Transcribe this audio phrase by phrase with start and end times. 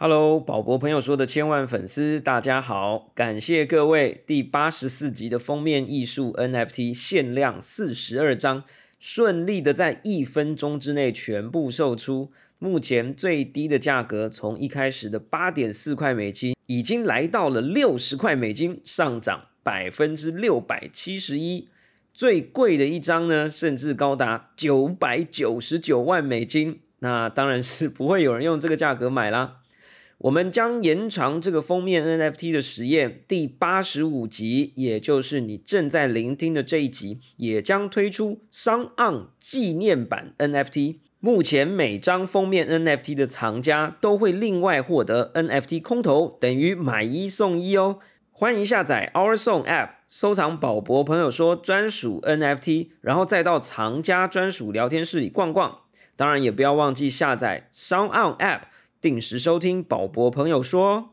[0.00, 8.62] Hello，宝博朋友说的千万粉丝，大家好，感谢各位第八十四集的封面艺术 NFT 限量四十二张，
[9.00, 12.30] 顺利的在一分钟之内全部售出。
[12.60, 21.66] 目前最低的价格从一开始的八点四块美金，已经来到了六十块美金，上涨百分之六百七十一。
[22.14, 26.78] 最贵的一张呢，甚至高达九百九十九万美金。
[27.00, 29.56] 那当然是不会有人用这个价格买啦。
[30.18, 40.96] 我们将延长这个封面 NFT 的实验，第八十五集，也就是你正在聆听的这一集，也将推出商岸纪念版 NFT。
[41.20, 48.00] 目前每张封面 NFT 的藏家都会另外获得 NFT 空投，等于买一送一哦。
[48.32, 55.78] 欢迎下载 Our Song App，收藏宝博朋友说专属 NFT，然后再到藏家专属聊天室里逛逛。
[56.16, 58.62] 当然也不要忘记下载 Sound On App。
[59.00, 61.10] 定时收听宝博朋友说。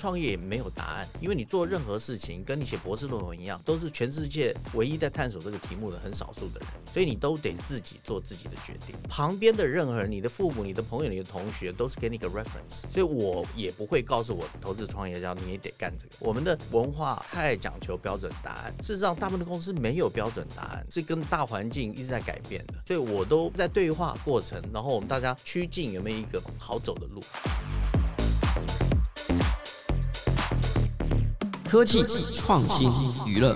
[0.00, 8.96] 创业没有答案，因为你做任何事情，跟你写博士论文一样，都是全世界唯一在探索这个题目的很少数的人，所以你都得自己做自己的决定。
[9.10, 16.16] 旁边的任何人，你的父母、你的朋友、你的同学，都是给你一个 reference，所以我也不会告诉我投资创业家你也得干这个。
[16.18, 27.20] 我们的文化太讲求标准答案，事实上，大部分的公司没有标准答案，是跟大环境一直在改变的，所以我都在对话过程，然后我们大家趋近有没有一个好走的路。
[31.70, 32.02] 科技
[32.34, 32.90] 创新
[33.24, 33.54] 娱乐，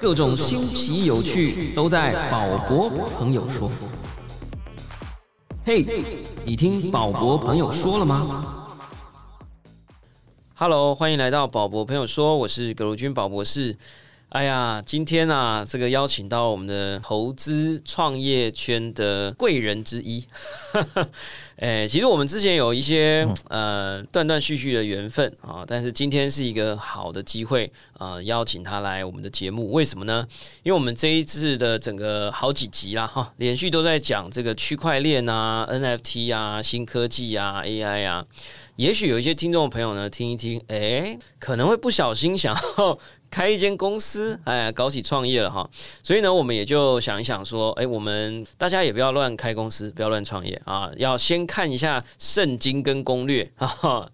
[0.00, 3.68] 各种新奇有趣都在宝博朋友说。
[5.64, 5.84] 嘿，
[6.44, 8.70] 你听宝博朋友说了吗
[10.54, 13.76] ？Hello，欢迎来到宝博朋友说，我是葛如君宝博士。
[14.30, 20.24] 哎呀，今天啊，这个邀请到我们的投资创业圈的贵人之一。
[21.58, 29.72] 哎，其实我们之前有一些呃断断续续的缘分啊，但是今天是一个好的机会啊，邀请他来我们的节目。
[29.72, 30.24] 为什么呢？
[30.62, 38.24] 因为我们这一次的整个好几集啦，哈，连续都在讲这个区块链啊、NFT 啊、新科技啊、AI 啊。
[38.76, 42.96] 也许有一些听众朋友呢，听一听，哎，可能会不小心想要。
[43.30, 45.68] 开一间公司，哎，搞起创业了哈，
[46.02, 53.50] 所以呢，我们也就想一想说，哎，我们大家也不要乱开公司，不要乱创业啊，要先看一下圣经跟攻略，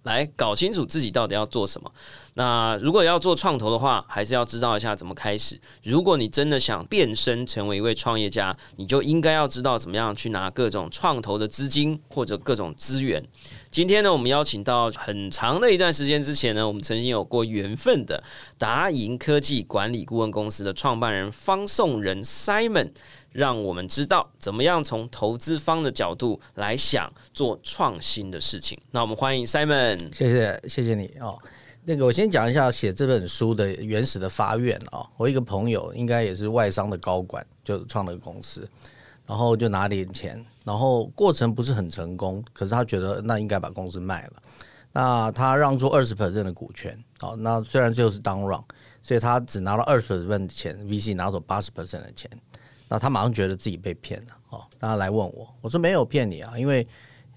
[0.03, 1.91] 来搞清楚自己到底要做什么。
[2.39, 5.59] 那如果要做创投的话，还是要知道一下怎么开始。
[5.83, 13.25] 如果你真的想变身成为一位创业家，你就应该要知道怎么样去拿各种创投的资金或者各种资源。
[13.71, 18.23] 今天呢，我们邀请到很长的一段时间之前呢，我们曾经有过缘分的
[18.59, 22.91] 达银科技管理顾问公司的创办人方颂仁 Simon，
[23.33, 28.79] 让我们知道怎么样从投资方的角度来想做创新的事情。
[28.91, 31.39] 那我们欢迎 Simon，谢谢谢谢你哦。
[31.89, 38.69] 那个我先讲一下写这本书的原始的发愿啊，我一个朋友应该也是外商的高管，就创了个公司。
[39.25, 44.33] 然后就拿点钱，然后过程不是很成功，可是他觉得那应该把公司卖了，
[44.93, 48.65] 那他让出二十 percent 的股权，哦，那虽然最后是当让，
[49.03, 52.31] 所以他只拿了二十 percent 的钱，VC 拿走八十 percent 的钱，
[52.89, 56.87] 那他马上觉得自己被骗了，哦，他来问我，我说没有骗你啊，因为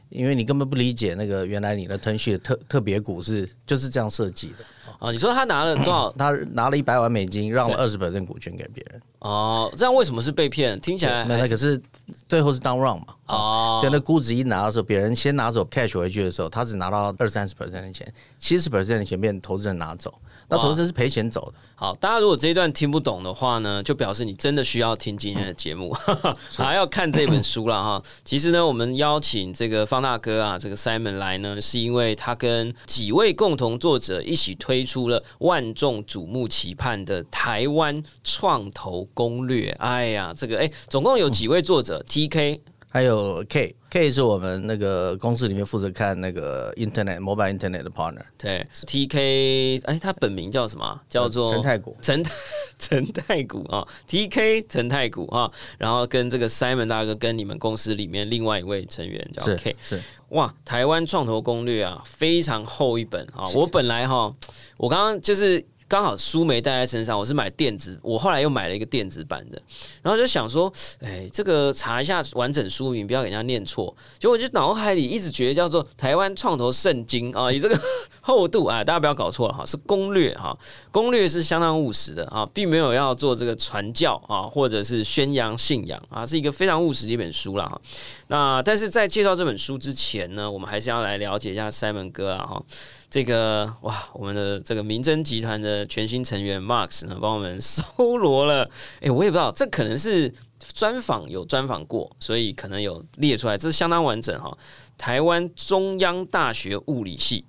[0.09, 4.65] 因为你根本不理解那个原来你的腾讯的特特别股是就是这样设计的，
[4.99, 6.11] 哦，你说他拿了多少？
[6.17, 9.01] 他拿了一百万美金，让了二十 percent 股权给别人。
[9.19, 10.79] 哦，这样为什么是被骗？
[10.79, 11.79] 听起来那可是
[12.27, 13.15] 最后是当 run 嘛？
[13.27, 20.13] 哦，所以那估值一拿的时候，别人先拿走 cash 回去的时候，他只拿到二三十 percent 的钱，七十 percent 的钱被投资人拿走。
[20.49, 21.53] 那投资人是赔钱走的。
[21.75, 25.95] 好，大家如果这一段听不懂的话呢，就表示你真的需要听今天的节目，
[26.57, 28.03] 还要看这本书了哈。
[28.25, 39.69] 其实呢，我们邀请这个方大哥啊，这个 Simon 来呢，是因为他跟几位共同作者一起推出了万众瞩目期盼的台湾创投攻略。
[39.79, 42.59] 哎呀，这个哎，总共有几位作者？TK。
[42.91, 48.23] 还有 K，K 是我们那个公司里面负责看那个 Internet Mobile Internet 的 partner。
[48.35, 50.99] 对，TK，哎，他本名叫什么？
[51.07, 51.95] 叫做陈太古。
[52.01, 52.23] 陈
[52.79, 59.75] 陈太古啊，TK 陈太古啊，然后跟这个 Simon 大哥跟你们公司里面另外一位成员叫 K。
[59.81, 63.47] 是哇，台湾创投攻略啊，非常厚一本啊。
[63.53, 64.33] 我本来哈，
[64.77, 65.63] 我刚刚就是。
[65.89, 69.59] 刚好书没带在身上，我是买电子，我后来又买了一个电子版的，
[70.03, 70.71] 然后就想说，
[71.01, 73.93] 哎，这个查一下完整书名，不要给人家念错。
[74.19, 77.75] 结果我就脑海里一直觉得叫做台湾创投圣经啊，以这个
[78.21, 80.55] 厚度啊，大家不要搞错了哈，是攻略哈，
[80.91, 87.81] 攻略是相当务实的啊，并没有要做这个传教啊，或者是宣扬信仰啊，是一个非常务实的一本书了哈。
[88.27, 92.63] 那但是在介绍这本书之前呢，我们还是要来了解一下 Simon 哥啊哈。
[93.09, 98.69] 这个哇，我们的这个民侦集团的全新成员 Max 呢，帮我们 搜罗了。
[99.01, 100.31] 哎，我也不知道，这可能是
[100.73, 104.55] 专访有专访过，所以可能有列出来，这是相当完整哈。
[104.97, 107.43] 台湾中央大学物理系，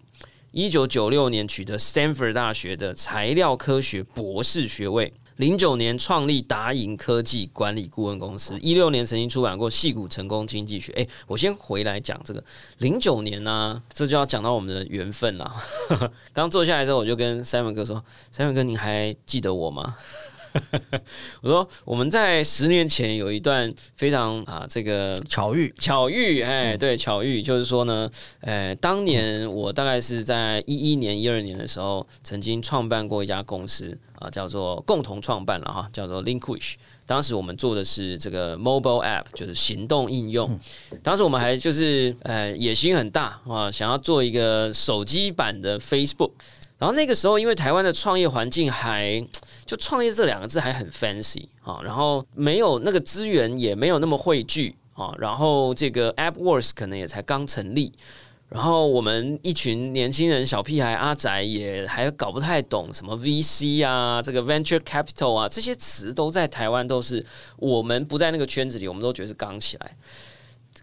[0.53, 5.13] 一九九六年取得 Stanford 大学的材料科学博士学位。
[5.41, 10.93] 零九年创立达盈科技管理顾问公司，一六年曾经出版过《戏骨成功经济学》。
[11.01, 12.45] 哎，我先回来讲这个
[12.77, 15.51] 零九年呢，这就要讲到我们的缘分了。
[16.35, 18.05] 刚坐下来之后，我就跟 Simon 哥说
[18.37, 19.97] ：“Simon 哥，你还记得我吗？”
[21.43, 28.11] 我说我们在十年前有一段非常啊，这个巧遇巧遇，哎，对，巧遇就是说呢，
[28.41, 36.75] 哎，当年我大概是在一一年、一二年的时候，曾经创办过一家公司啊，叫做共同创办了哈，叫做 Linkwish。
[37.07, 40.59] 当时我们做的是这个 mobile app，就是行动应用。
[41.03, 46.31] 当时我们还就是呃野心很大啊，想要做一个手机版的 Facebook。
[46.81, 49.23] 然后那个时候，因为台湾的创业环境还
[49.67, 57.93] 就创业这两个字还很 fancy 啊，然后没有那个资源，也没有那么汇聚啊，然后这个 AppWorks 可能也才刚成立，
[58.49, 67.23] 然后我们一群年轻人小屁孩阿仔也还搞不太懂什么 VC 啊，这个 Venture Capital 啊这些词都在台湾都是
[67.59, 69.97] 我们不在那个圈子里，我们都觉得是刚起来。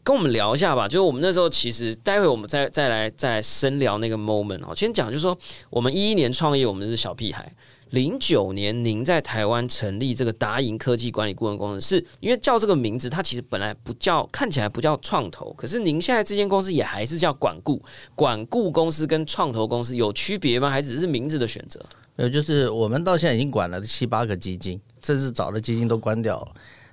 [0.04, 4.74] 跟我们聊一下吧，就是我们那时候其实，待会我们再再来再深聊那个 moment 哦。
[4.76, 5.38] 先讲就是说，
[5.70, 7.52] 我们一一年创业，我们是小屁孩。
[7.92, 17.82] 零九年，您在台湾成立这个达盈科技管理顾问公司，是因为叫这个名字，它其实本来不叫，看起来不叫创投，可是您现在这间公司也还是叫管顾。
[18.14, 20.70] 管顾公司跟创投公司有区别吗？
[20.70, 21.82] 还只是名字的选择？
[22.18, 26.48] 呃，就是我们到现在已经管了七八个基金，甚至早的基金都关掉了。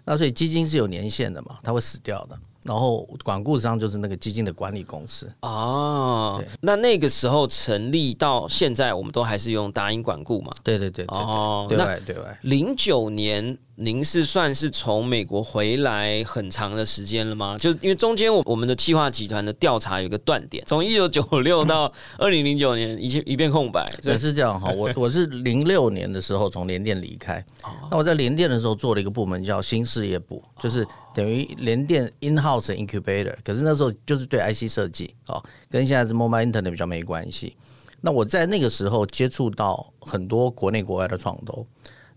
[0.05, 2.39] 那所以基金是有年限的嘛，它会死掉的。
[2.65, 6.43] 然后管顾商就是那个基金的管理公司哦。
[6.61, 10.51] 那那个时候成立到现在，我们都还是用达英管顾嘛？
[10.63, 12.39] 对对对哦，对外对外。
[12.43, 13.57] 零九年。
[13.77, 17.57] 您是算是从美国回来很长的时间了吗？
[17.59, 23.85] 就因为中间我我们的企划集团的调查有一个断点，从一九九六 到二零零九年一切一片空白。
[24.05, 27.45] 也是这样哈，我 我是零六年的时候从联电离开，
[27.91, 37.57] 那我在联电的时候做了一个部门叫新事业部，就是等于联电 in house incubator，可是那时候就是对 IC 设计哦，跟现在是 mobile internet 比较没关系。
[38.01, 41.67] 那我在那个时候接触到很多国内国外的创投。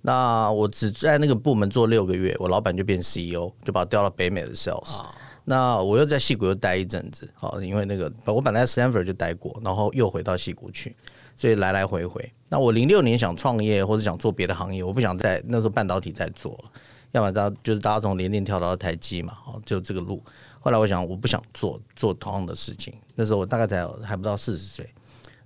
[0.01, 5.01] 那我只在那个部门做六个月，我老板就变 CEO，就把我调到北美的 sales。
[5.49, 10.93] 那我又在戏谷又待一阵子，好，因为那个我本来 Stanford 就待过，然后又回到戏谷去，
[11.37, 12.33] 所以来来回回。
[12.49, 16.71] 那我零六年想创业或者想做别的行业，我不想在那时候半导体在做了，
[17.13, 20.21] 要么大家就是大家从联电跳到台积嘛，好，就这个路。
[20.59, 24.85] 后来我想我不想做做同样的事情，那时候我大概才还不到四十岁，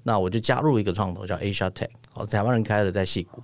[0.02, 3.44] 那我就加入一个创投叫 Asia Tech，哦，台湾人开的，在戏谷。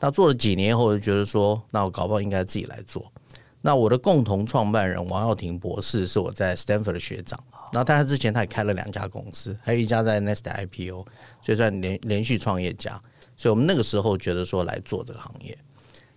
[0.00, 3.12] 那做了几年后，我就觉得说，那我搞不好应该自己来做。
[3.60, 7.38] 那我的共同创办人王耀庭博士是我在 Stanford 的学长，
[7.74, 11.04] 那他之前他也开了两家公司，还有一家在 Nest IPO，
[11.42, 12.98] 所以算连连续创业家。
[13.36, 15.56] 所以我们那个时候觉得说来做这个行业。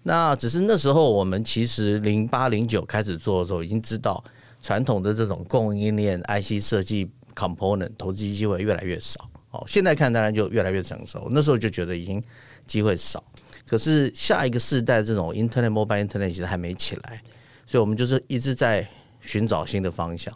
[0.03, 4.23] 那只是那时候我们其实零八零九开始做的时候，已经知道
[4.61, 9.29] 传统的这种供应链 IC 设计 component 投资机会越来越少。
[9.51, 11.27] 哦，现在看当然就越来越成熟。
[11.31, 12.23] 那时候就觉得已经
[12.65, 13.21] 机会少。
[13.67, 17.21] 可是下一个世代这种 Internet Mobile Internet 其实还没起来，
[17.65, 18.87] 所以我们就是一直在
[19.21, 20.33] 寻找新的方向。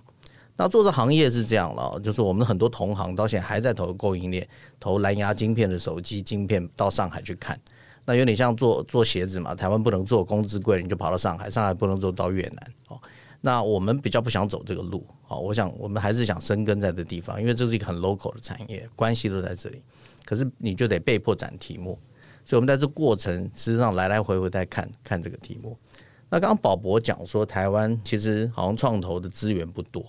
[0.55, 4.47] 那做这行业是这样了，就是我们很多同行到现在还在投供应链，
[4.79, 7.59] 投蓝牙晶片的手机晶片到上海去看。
[8.05, 12.99] 那有点像做做鞋子嘛，台湾不能做，工资贵，你就跑到上海，上海不能做到越南哦。
[13.41, 19.83] 那我们比较不想走这个路哦，我想我们还是想生根在这地方，因为这是一个很 local 的产业，关系都在这里。
[20.25, 21.99] 可是你就得被迫展题目。
[22.47, 25.77] 所以，我们在这过程实际上来来回回在看看这个题目。
[26.29, 30.01] 那刚刚宝博讲说，台湾其实好像创投的资源不多。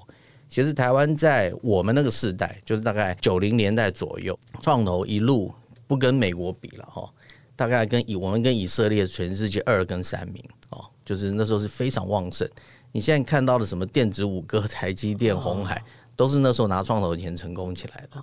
[0.49, 5.53] 其实，台湾在我们那个时代，就是大概九零年代左右，创投一路
[5.89, 7.13] 不跟美国比了哈，
[7.57, 10.41] 大概跟以我们跟以色列全世界二跟三名
[10.71, 12.49] 哦，就是那时候是非常旺盛。
[12.93, 15.83] 你现在看到的什么电子五哥、台积电、红海，
[16.15, 18.23] 都是那时候拿创投的钱成功起来的。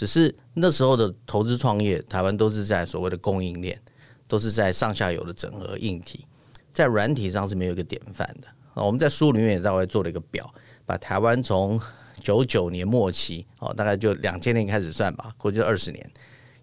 [0.00, 3.78] 只是那时候的投资创业，台湾都是在所谓的供应链，
[4.26, 6.24] 都是在上下游的整合硬体，
[6.72, 8.48] 在软体上是没有一个典范的。
[8.72, 10.50] 啊，我们在书里面也在外做了一个表，
[10.86, 11.78] 把台湾从
[12.22, 16.10] 九九年末期哦，大概就两千年开始算吧，过去二十年，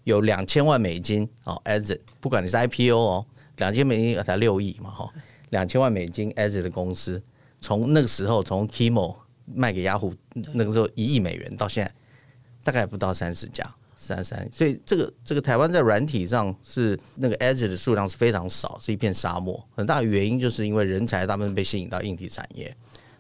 [0.04, 3.24] 有两千万美金哦，as 不管你是 IPO 哦，
[3.58, 5.08] 两千美金才六亿嘛哈，
[5.52, 7.22] 两千万美金 as 的公司，
[7.62, 9.16] 从那个时候从 Kimo
[9.46, 10.12] 卖给雅虎
[10.56, 11.94] 那个时候一亿美元到现在，
[12.68, 13.66] 大概不到三十家。
[14.00, 19.60] 三三，所以这个这个台湾在软体上是那个 edge 的数量是非常少，是一片沙漠。
[19.76, 22.72] 很大的原因就是因为人才大部分被吸引到硬体产业，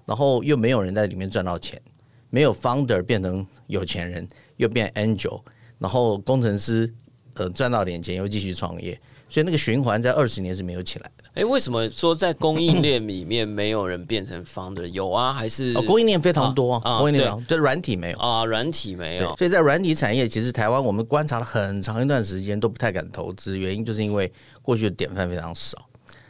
[0.06, 1.82] 然后又没有人在里面赚到钱，
[2.30, 4.28] 没有 founder 变成有钱人，
[4.58, 5.42] 又变 angel，
[5.80, 6.94] 然后工程师
[7.34, 8.94] 呃赚到点钱又继续创业，
[9.28, 11.42] 所以那个循环在二十年是没有起来的。
[11.42, 14.86] 哎，为什么说在供应链里面没有人变成 founder？
[14.88, 19.36] 有啊，还是哦供应链非常多，供应链对软体没有啊，软体没有。
[19.38, 25.78] 所以在软体产业，其实台湾我们观察了很长一段时间都不太敢投资，原因就是因为过去的典范非常少。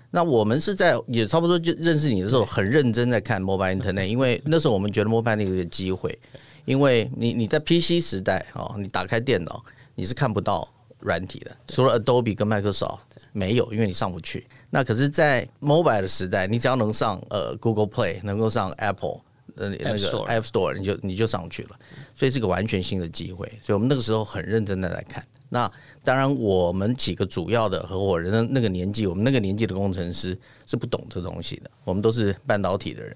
[0.10, 6.18] 那我们是在也差不多就认识你的时候，很认真在看 mobile internet，因为那时候我们觉得 mobile 有个机会，
[6.64, 9.64] 因为你你在 PC 时代哦，你打开电脑
[9.96, 10.68] 你是看不到
[11.00, 13.00] 软体的，除了 Adobe 跟 Microsoft
[13.32, 14.48] 没有，因为你上不去。
[14.70, 19.22] 那可是，在 mobile 的时代，你只要能上呃 Google Play，能够上 Apple
[19.56, 21.70] 呃那个 App Store，你就你就上去了，
[22.16, 23.48] 所以是个完全新的机会。
[23.62, 25.26] 所以我们那个时候很认真的来看。
[25.50, 25.72] 那
[26.04, 33.16] 当然，我们几个主要的合伙人的那个年纪，我们那个年纪的工程师是不懂这东西的，我们都是半导体的人，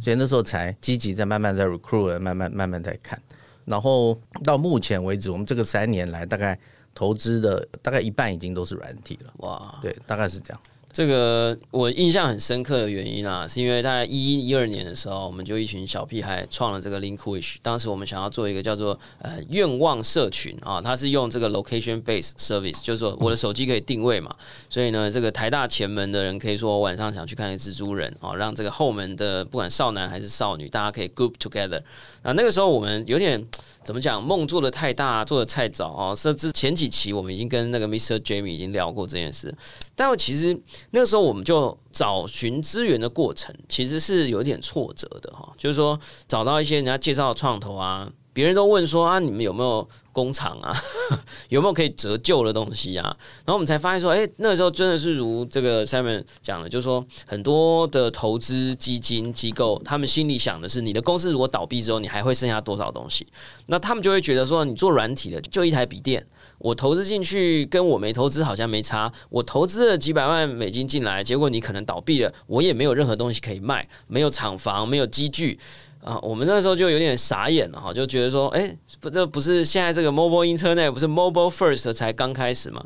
[0.00, 3.20] 所以那时候才积极在慢慢在 recruit，慢慢慢慢在看。
[3.64, 6.58] 然后到目前为止，我们这个三年来大概
[6.94, 9.32] 投资的大概一半已经都是软体了。
[9.38, 10.60] 哇，对，大概是这样。
[10.92, 17.56] 这个我印象很深刻的原因啊，是因为在一一一二年的时候，我们就一群小屁孩创了这个 Linkwish。
[17.62, 24.36] 当时我们想要做一个叫做呃愿望社群啊，它是用这个 location based service，就是说我的手机可以定位嘛，
[24.68, 31.80] 所以呢，这个台大前门的人可以说我晚上想去看一蜘蛛人啊，让这个后门的不管少男还是少女，大家可以 group together。
[32.20, 33.42] 啊，那个时候我们有点。
[33.84, 34.22] 怎么讲？
[34.22, 36.14] 梦做的太大，做的太早哦。
[36.14, 38.16] 甚至前几期我们已经跟那个 Mr.
[38.20, 39.52] Jamie 已经聊过这件事，
[39.96, 40.56] 但我其实
[40.90, 45.52] 那个时候我们就找寻资源的过程，其实是有点挫折的哈。
[45.56, 45.98] 就是说
[46.28, 48.10] 找到一些人家介绍的创投啊。
[48.34, 50.74] 别人都问说啊，你们有没有工厂啊？
[51.50, 53.14] 有没有可以折旧的东西啊？
[53.44, 63.26] 然后我们才发现说，哎，那个时候真的是如这个 Simon 讲的，就是说很多的投资基金机构，他们心里想的是，你的公司如果倒闭之后，你还会剩下多少东西？
[63.66, 66.26] 那他们就会觉得说，你做软体的就一台笔电，
[66.62, 69.12] 我投资进去跟我没投资好像没差。
[69.28, 75.58] 我投资了几百万美金进来，结果你可能倒闭了，我也没有任何东西可以卖，没有厂房，没有机具。
[76.02, 82.84] 啊，我们那时候就有点傻眼了哈，就觉得说，哎，不，这不是现在这个 mobile internet 不是 mobile first 才刚开始嘛？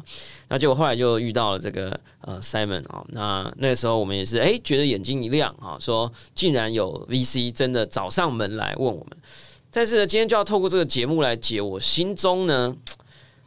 [0.48, 9.16] 那结果后来就遇到了这个呃 Simon 啊，那那时候我们也是哎，觉得眼睛一亮啊，说竟然有 VC 真的找上门来问我们。
[9.70, 12.76] 但是呢，今天就要透过这个节目来解我心中呢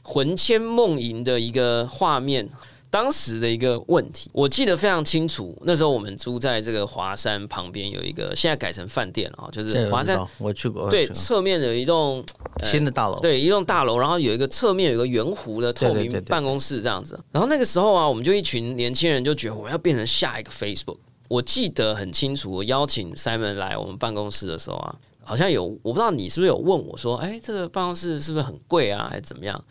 [0.02, 2.50] 魂牵梦萦的一个画面。
[2.92, 5.56] 当时的一个问题，我记得非常清楚。
[5.62, 10.20] 那时候我们租在这个华山旁边，有一个现在改成饭店了啊，就是华山。
[10.40, 10.90] 我去过。
[10.90, 12.26] 对，侧面有一栋
[12.64, 13.20] 新的大楼。
[13.20, 17.24] 对，一栋大楼，然后有一个侧面有一个圆弧的透明办公室这样子。
[17.32, 20.98] 然后那个时候啊，我们就一群年轻人就觉得我要变成下一个 Facebook。
[21.28, 24.96] 我记得很清楚，我邀请 Simon 来我们办公室的时候啊，
[25.30, 29.64] 好像有我不知道你是不是有问我说，哎，这个办公室是不是很贵啊，还是怎么样？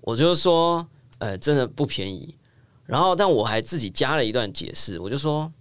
[0.00, 0.84] 我就说，
[1.18, 2.34] 呃，真的不便宜。
[2.84, 5.52] 然后，但我还自己加了一段解释，我就说，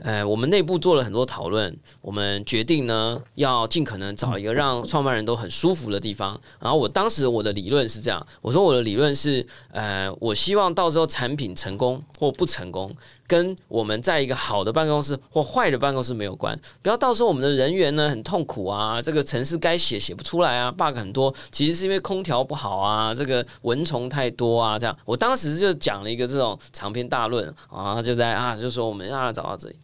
[0.00, 6.40] 呃，我们内部做了很多讨论，我们决定呢，要尽可能找一个让创办人都很舒服的地方。
[6.58, 12.90] 然后，我当时我的理论是这样，我说我的理论是，呃，我希望到时候产品成功或不成功。
[13.34, 24.96] 跟我们在一个好的办公室或坏的办公室没有关，不要到时候我们的人员呢很痛苦啊，这个程式该写写不出来啊，bug 很多，其实是因为空调不好啊，这个蚊虫太多啊，这样。
[25.04, 29.76] 我当时就讲了一个这种长篇大论啊，就在啊，就说我们让他找到这里。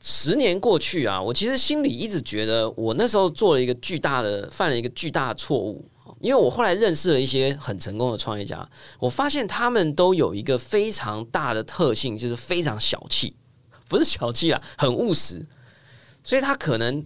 [0.00, 5.84] 十年过去啊，我其实心里一直觉得，我那时候做了一个巨大的，犯了一个巨大的错误。
[6.20, 13.34] 因为我后来认识了一些很成功的创业家，我发现他们都有一个非常大的特性，就是非常小气，
[13.88, 15.44] 不是小气啊，很务实。
[16.22, 17.02] 所以他可能，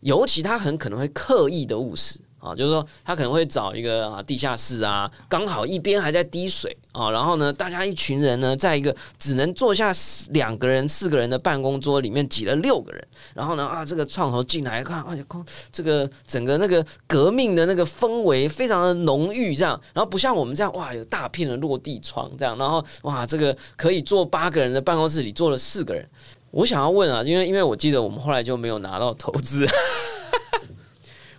[0.00, 9.92] 尤其他很可能会刻意的务实啊，就是说他可能会找一个啊地下室啊，刚好一边还在滴水啊，然后呢，大家一群人呢，在一个只能坐下
[10.30, 15.24] 两个人、四个人的办公桌里面挤了六个人，然后呢啊，这个创投进来看，哎呀，
[15.72, 26.08] 这个整个那个革命的那个氛围非常的浓郁，这样，然后不像我们这样哇，有大片的落地窗这样，然后哇，这个可以坐八个人的办公室里坐了四个人。
[26.50, 29.66] 我想要问啊，因为因为我记得我们后来就没有拿到投资。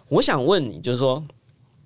[0.10, 1.24] 我想问你，就是说，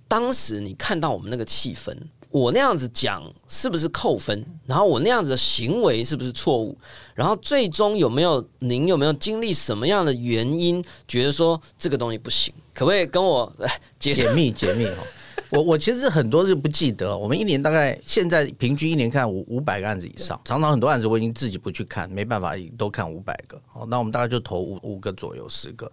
[0.07, 1.95] 当时你看到我们那个气氛，
[2.29, 4.43] 我那样子讲是不是扣分？
[4.65, 6.77] 然后我那样子的行为是不是错误？
[7.13, 12.53] 然后最终有没有您有没有经历什么样的原因，觉得说这个东西不行？
[12.73, 15.03] 可不可以跟我 来解密解密哦？
[15.51, 23.61] 我我其实很多是不记得，我们一年大概现在平均一年看五五百个案子以上，常常很多案子我已经自己不去看，没办法都看五百个。
[23.67, 25.91] 好，那我们大概就投五五个左右，十个。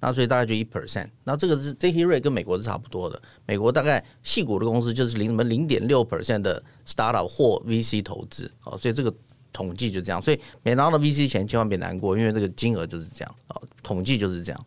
[0.00, 3.20] 那所以大概就一 percent，那这个是 J T 瑞跟美国是差不多的。
[3.46, 9.12] 美国大概细股的公司就是零什么零点六 percent 的 startup 或 VC 投资哦，所以这个
[9.52, 10.22] 统计就这样。
[10.22, 14.66] 所以每拿到 VC 钱千万别难过，因为这个金额就是这样哦，统计就是这样。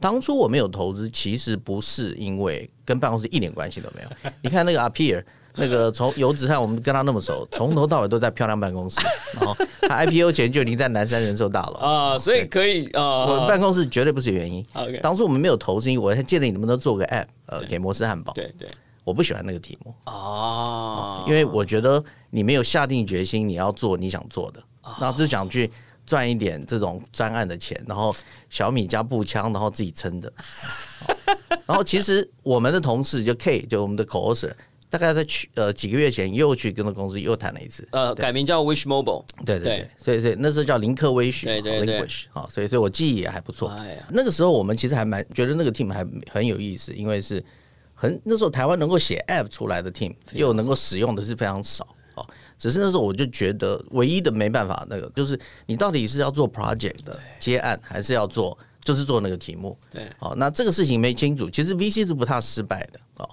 [0.00, 4.30] 当初我没有投资，其实不是因为跟办公室一点关系都没有。
[4.42, 5.24] 你看那个 appear。
[5.54, 9.00] 那个从游子汉，我们跟他那么熟， 从头到尾都在漂亮办公室。
[9.34, 13.26] 然后他 IPO 前就已经在南山人寿大楼啊，所以可以啊。
[13.26, 14.64] 我办公室绝对不是原因。
[15.02, 18.32] 当初我们没有投资，我还建议你们都做个 App，呃，给摩斯汉堡。
[18.32, 18.68] 对对，
[19.04, 24.62] 我不喜欢那个题目哦，因为我觉得你没有下定决心你要做你想做的，
[25.00, 25.70] 那就想去
[26.06, 28.14] 赚一点这种专案的钱，然后
[28.48, 30.32] 小米加步枪，然后自己撑着。
[31.66, 34.50] 然后其实我们的同事就 K，就我们的 Co-host。
[34.92, 43.74] 大概在去呃几个月前又去跟那公司又谈了一次，呃，改名叫 Wish Mobile，对对对，所以所以那时候叫林克威许，对对对，好，所以所以我记忆也还不错。
[44.10, 47.42] 那个时候我们其实还蛮觉得那个 team 还很有意思，因为是
[47.94, 52.26] 很那时候台湾能够写 app 出来的 team，又能够使用的是非常少哦。
[52.58, 59.74] 只是那时候我就觉得唯一的没办法那个就是你到底是要做 project 的接案，还是要做就是做那个题目？
[59.90, 63.28] 对，哦，那这个事情没清楚，其实 VC 是不太失败的哦。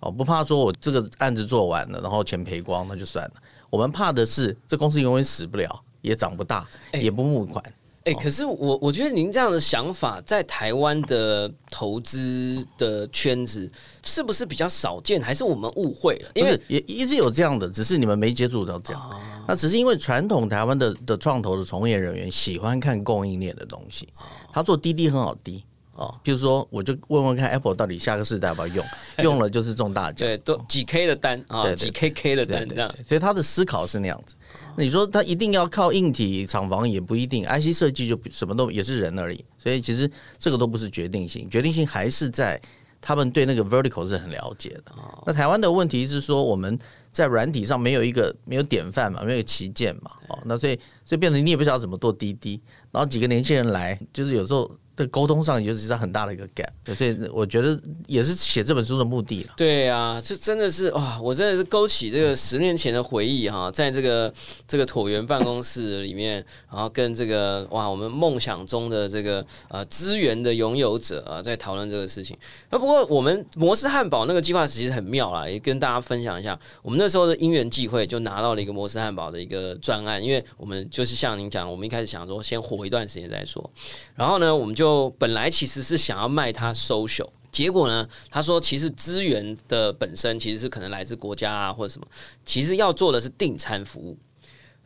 [0.00, 3.32] 哦，不怕说我这个案子做完了，然后钱赔光，那就算了。
[3.70, 7.62] 我们怕的是这公司永远死不了，也长不大，也不募款。
[8.04, 13.70] 哎，可是我我觉得您这样的想法在台湾的投资的圈子
[14.02, 16.30] 是不是比较少见，还是我们误会了？
[16.34, 19.20] 因为也一直有这样的，只是你们没接触到这样。
[19.46, 24.08] 那只是因为传统台湾的的创投的从业人员喜欢看供应链的东西，
[24.52, 25.62] 他做滴滴很好滴。
[25.98, 28.86] 哦，比如说，我就问问看，Apple 到底下个世代要不要用？
[29.24, 32.88] 用了就是中大奖，对，都几 K 的单啊，几 KK 的单这样。
[33.04, 34.36] 所以他的思考是那样子。
[34.76, 39.44] 那你说他一定要靠硬体厂房也不一定，IC 设计就什么都也是人而已。
[39.58, 40.08] 所以其实
[40.38, 42.60] 这个都不是决定性，决定性还是在
[43.00, 44.92] 他们对那个 vertical 是很了解的。
[45.26, 46.78] 那台湾的问题是说，我们
[47.10, 50.12] 在软体上没有一个没有典范嘛，没有旗舰嘛。
[50.28, 52.60] 哦，那所以所以变成你也不知道怎么做滴滴，
[52.92, 54.70] 然后几个年轻人来，就是有时候。
[54.98, 59.46] 在沟通上，也是一很大的一个 gap，所以我觉得也是写这本书的目的。
[59.56, 64.34] 对啊，这真的是哇，我真的是勾起这个十年前的回忆哈，在这个
[64.66, 72.36] 这个椭圆办公室里面，然后跟这个哇，我们梦想中的这个呃资源的拥有者啊，在讨论这个事情。
[72.68, 76.58] 那不过我们摩斯汉堡那个计划其实很妙啦，也跟大家分享一下。
[76.82, 83.70] 我们那时候的因缘际会，就拿到了一个摩斯汉堡的一个专案，因为我们就是像您讲，我们一开始想说先活一段时间再说，
[84.16, 84.87] 然后呢，我们就。
[84.88, 92.06] 就本来其实是想要卖他 social，结果呢，他说其实资源的本身其实是可能来自国家啊或者什么，
[92.46, 94.16] 其实要做的是订餐服务。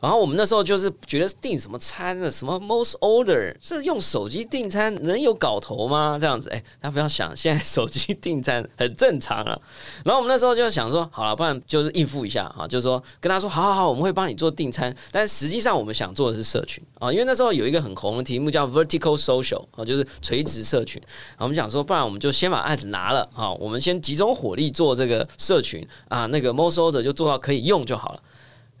[0.03, 6.17] 然后我们那时候就是觉得订什么餐的，什么 most order 是用手机订餐能有搞头吗？
[6.19, 9.57] 这样子，哎，大家不要想，现在手机订餐很正常啊。
[10.03, 14.93] 然后我们那时候就想说，好了，不然就是应付一下啊，就是说跟他说，好好好，我们会帮你做订餐。
[15.09, 21.01] 但实际上我们想做的是社群啊，因为那时候有一个很红的题目叫 vertical social 啊，就是垂直社群。
[21.05, 28.19] 然后我们想说，不然我们就先把案子拿了啊，我们先集中火力做这个社群啊，那个 most order 就做到可以用就好了。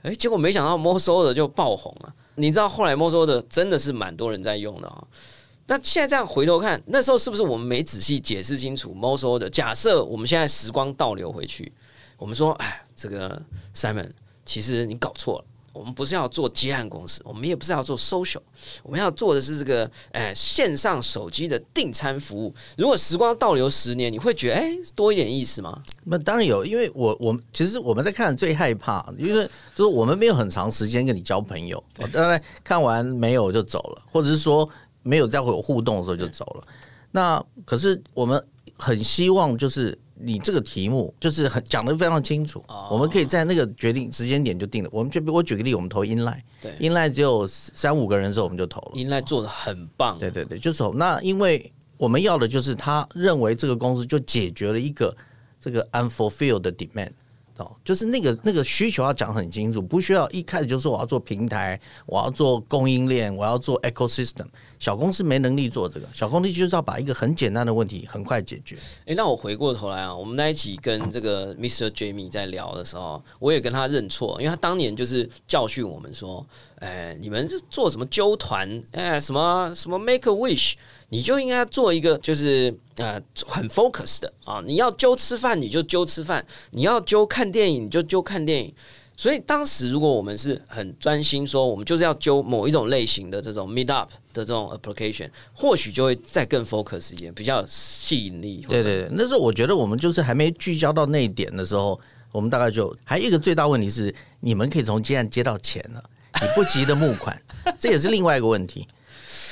[0.03, 2.13] 哎，结果没想到 m o s o 的就爆红了。
[2.35, 5.03] 你知道后来 m o s o 的真的是蛮多人在用的啊。
[5.65, 9.49] 那现在这样回头看，那时候是不是我们没仔细解释清楚 m o s o 的？
[9.49, 11.71] 假设我们现在时光倒流回去，
[12.17, 13.41] 我们说，哎，这个
[13.73, 14.11] Simon，
[14.45, 15.45] 其实你搞错了。
[15.73, 18.39] 我们不是要做接案公司，我们也不是要做 social，
[18.83, 22.53] 我们要做的是这个哎线上手机的订餐服务。
[22.77, 25.81] 如果时光倒流十年，你会觉得哎多一点意思吗？
[26.03, 34.69] 那当然有，因为我我其实我们在看最害怕，因为就是我们没有很长时间跟你交朋友，当然看完没有就走了，或者是说
[35.01, 36.67] 没有再会有互动的时候就走了。
[37.11, 38.43] 那可是我们
[38.77, 44.89] 很希望就是你这个题目就是很讲的非常清楚，我们可以在那个决定时间点就定了。
[44.91, 48.91] 我们就我举个例，我们投 inline，对，inline 只有三五个人的时候我们就投了。
[48.95, 50.83] inline 做的很棒，对对对，就是。
[50.95, 55.15] 那因为我们要的就是他认为这个公司就解决了一个
[55.59, 57.11] 这个 unfulfilled 的 demand。
[57.57, 64.45] 哦，就是那个那个需求要讲很清楚，不需要一开始就说我要做平台，我要做供应链，我要做 ecosystem。
[64.79, 68.75] 小公司没能力做这个，小公司就是要把一个很简单的问题很快解决。
[69.05, 71.89] 哎，那我回过头来啊，我们在一起跟这个 Mr.
[71.91, 76.45] Jamie 在聊的时候，我也跟他认错，因为他当年就是教训我们说，
[76.79, 80.73] 哎，你们是做什么纠团，哎，什么什么 Make a Wish，
[81.13, 88.73] 你就应该做一个就是呃很 focus 的啊，你要揪吃饭你就揪吃饭，你要揪看电影你就揪看电影。
[89.15, 98.65] 所以当时如果我们是很专心说，我们就是要揪某一种类型的这种 meet up 的这种 application，或许就会再更 focus 一点，比较吸引力。
[98.67, 101.99] 对对对，那时候我觉得我们就是还没聚焦到那一点的时候，
[102.31, 106.03] 我们大概就还有一个最大问题是，你们可以从接案接到钱了，
[106.41, 107.39] 你不急的募款，
[107.79, 108.87] 这也是另外一个问题。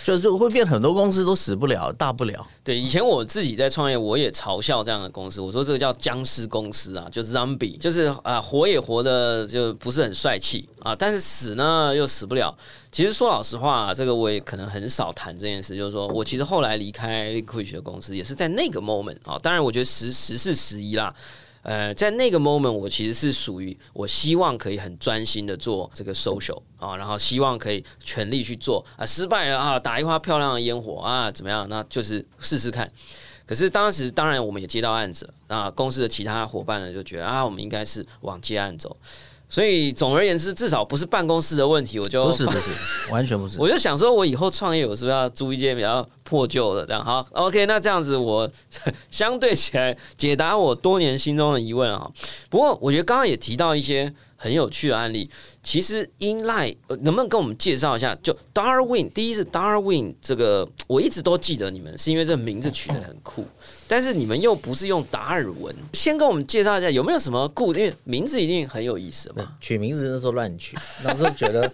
[0.05, 2.45] 就是会变很多公司都死不了，大不了。
[2.63, 12.55] 对，以前我自己在创业，我也嘲笑这样的公司，我说这个叫僵尸公司啊，就 zombie，就是啊活也活的就不是很帅气啊，但是死呢又死不了。
[12.91, 19.39] 其实说老实话，这个我也可能很少谈这件事，就是说我其实后来离开 Liquid 的公司，也是在那个 moment 啊。
[19.41, 21.13] 当然，我觉得时时是时宜啦。
[21.63, 31.67] 呃，在那个 moment，我其实是属于我希望可以很专心的做这个 social 啊，然后希望可以全力去做啊，失败了啊，打一花漂亮的烟火啊，怎么样？
[31.69, 32.91] 那就是试试看。
[33.45, 38.95] 可是当时当然我们也接到案子，那公司的其他伙伴呢就觉得啊，我们应该是往接案走。
[39.51, 43.59] 所以总而言之，至少不是办公室的问题，我就不是不是， 完全不是。
[43.59, 47.03] 我就想说，我以后创业，我是不是要租一间比较破旧的这样？
[47.03, 48.49] 好，OK，那这样子我
[49.11, 52.09] 相对起来解答我多年心中的疑问啊。
[52.49, 55.29] 不过我觉得刚刚也提到一些很有趣的案例。
[55.61, 58.17] 其实 Inline 能不能跟我们介绍一下？
[58.23, 63.45] 就 Darwin，第一是 Darwin 这个，我一直都记得你们是因为这个名字取得很酷，
[63.91, 65.75] 但是你们又不是用达尔文。
[65.91, 67.73] 先跟我们介绍一下有没有什么故？
[67.73, 69.51] 因为名字一定很有意思嘛。
[69.59, 71.69] 取名字那时候乱取，那时候觉得。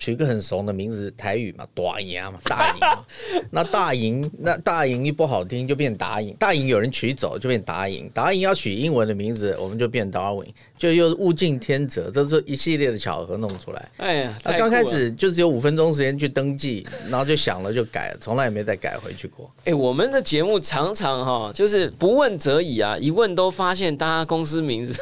[0.00, 3.04] 取一个很怂的名字，台语嘛，大赢嘛， 大赢嘛。
[3.50, 6.34] 那大赢，那大赢一不好听，就变打赢。
[6.38, 8.10] 大赢有人取走，就变打赢。
[8.14, 13.88] 打赢要取英文的名字，我们就变 Darwin，就又物竞天择，这是一系列的巧合弄出来。
[13.98, 19.50] 哎呀，那刚开始就只有五分钟时间去登记，然后就想了就改，从来也没再改回去过。
[19.66, 24.98] 哎，我们的节目常常哈，就是不问则已啊，一问都发现大家公司名字。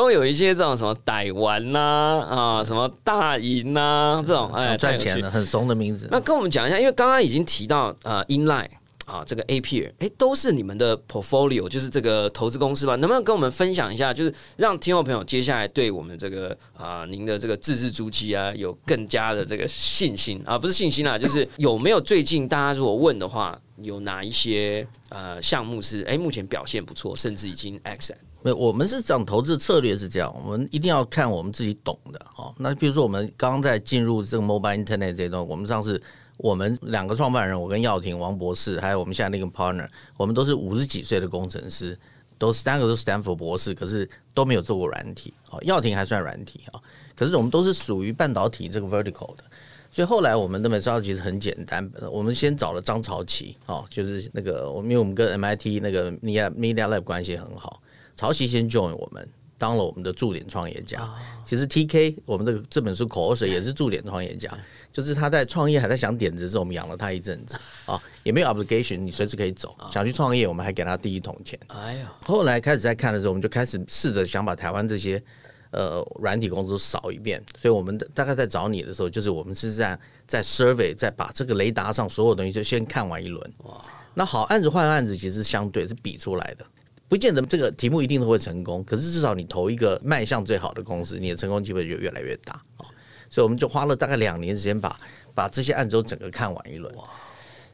[0.00, 1.78] 都有一些这种什么歹玩呐
[2.26, 6.08] 啊，什么大赢呐这种哎赚钱的很怂的名字。
[6.10, 8.70] 那跟我们讲一下，因为刚刚已经提到呃，Inline
[9.04, 12.96] 啊，这个 A P 哎，都是你们的 portfolio，就是这个投资公司吧？
[12.96, 20.58] 能不能跟我们分享一下，就是让听众朋友接下来对我们这个啊，您的这个自制租期啊，有更加的这个信心啊？
[20.58, 28.14] 不是信心啦，就是有没有最近大家如果问的话，有哪一些呃项目是哎目前表现不错，甚至已经 X？
[28.42, 32.54] 没有，我们是讲投资策略是这样，我们一定要看我们自己懂的哦。
[32.58, 36.00] 那比如说，我们刚刚在进入这个 mobile internet 这段，我们上次
[36.38, 41.98] 我们两个创办人，我跟耀廷王博士，还有我们现在那个 partner，我们都是五十几岁的工程师，
[42.38, 45.58] 都三个都是 Stanford 博士，可是都没有做过软体哦。
[45.62, 46.80] 耀廷还算软体啊，
[47.14, 49.44] 可是我们都是属于半导体这个 vertical 的，
[49.90, 57.82] 所以后来我们的 method 其实很简单，我们先找了张朝奇哦，就是那个因为我们跟 MIT 那个 Media Media Lab 关系很好。
[58.20, 61.10] 曹琦先 join 我们，当了我们的驻点创业家。
[61.42, 64.52] 其实 TK 我们这个这本书口水也是驻点创业家，
[64.92, 69.74] 就是他在创业还在想点子的时候，我们养了他一阵子啊， 也没有 obligation，你随时可以走。
[69.90, 71.58] 想去创业，我们还给他第一桶钱。
[71.68, 75.22] 哎呀，后来开始在看的时候，我们就开始试着想把台湾这些
[75.70, 77.42] 呃软体公司扫一遍。
[77.58, 83.52] 所以我们大概在找你的时候，就是我们是在在 survey，在把这个雷达上所有东西就先看完一轮。
[83.64, 86.66] 哇，那好案子坏案子其实相对是比出来的。
[87.10, 92.86] 不见得这个题目一定都会成功，可是至少你投一个卖相最好的公司，你的成功机会就越来越大啊！
[93.28, 94.96] 所以我们就花了大概两年时间把
[95.34, 96.94] 把这些案子都整个看完一轮。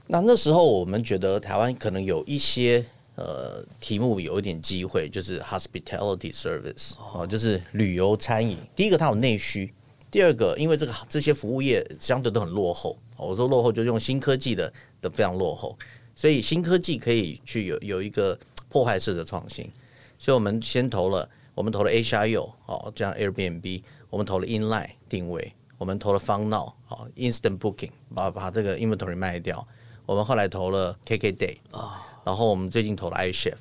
[0.07, 2.83] 那那时候我们觉得台湾可能有一些
[3.16, 8.57] 呃题目有一点机会，就是 hospitality service 哦，就是旅游餐饮。
[8.75, 9.70] 第一个它有内需，
[10.11, 14.72] 第二个因为这个这些服务业相对都很落后，我说落后就用新科技的
[15.03, 15.77] 的非常落后，
[16.14, 18.38] 所以新科技可以去有有一个。
[18.77, 19.73] 破坏式的创新，
[20.19, 29.67] 所以我们先投了，我们投了 HIU 哦，这样 Airbnb，我们投了 Inline 定位，我们投了 FunNow 哦，Instant Booking 把把这个 inventory 卖掉，
[30.05, 33.55] 我们后来投了 KKday 啊，然后我们最近投了 iChef，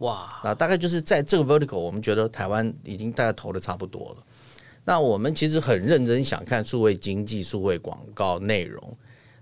[0.00, 4.24] 哇，那大概就是在这个 vertical，我们觉得台湾已经大概投的差不多了。
[4.84, 8.94] 那我们其实很认真想看数位经济、数位广告内容。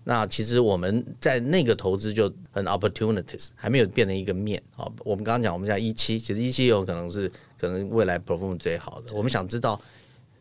[0.08, 4.88] 那其实我们在那个投资就很 opportunities，还没有变成一个面啊。
[5.04, 9.12] 我们刚刚讲，我们讲一期，其实一期有可能是可能未来 perform 最好的。
[9.12, 9.80] 我们想知道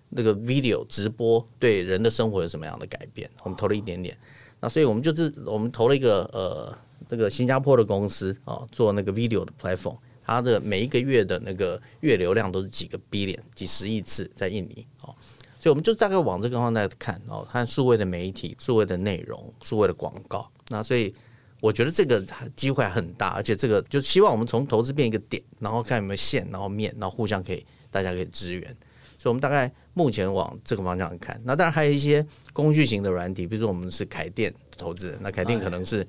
[0.10, 4.15] 那个 video 直播对人的生活有什么样的改变，我们投了一点点。
[4.60, 15.15] 那所以我们就是我们投了一个呃这个新加坡的公司啊，做那个 video 的 platform，它的每一个月的那个月流量都是几个 billion 几十亿次在印尼哦。
[15.65, 20.47] 所以我们就大概往这个方向看哦，看数位的媒体、数位的内容、数位的广告。
[20.69, 21.12] 那所以
[21.60, 22.23] 我觉得这个
[22.56, 28.62] 机会很大，而且这个就希望我们从投资变一个点，然后看有没有线，然后面，然后互相可以大家可以支援。
[29.17, 31.41] 所以我们大概目前往这个方向看。
[31.43, 32.23] 那当然还有一些
[32.54, 36.08] 工具型的软体，比如说我们是凯电投资人，那凯电可能是。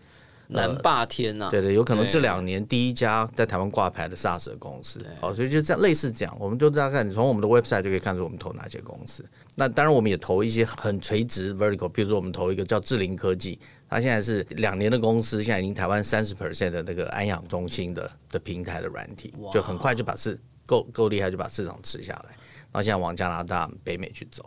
[0.48, 9.24] 南霸天呐，对对，有可能这两年第一家在台湾挂牌的 SaaS 公司，哦，所以就这样类似这样，我们就大概你从我们的 website 就可以看出我们投哪些公司。
[9.56, 22.30] 那当然我们也投一些很垂直 vertical，比如说我们投一个叫智灵科技，它现在是两年的公司，现在已经台湾三十 percent 的那个安养中心的的平台的软体，就很快就把市够够厉害就把市场吃下来，
[22.70, 24.44] 然后现在往加拿大、北美去走，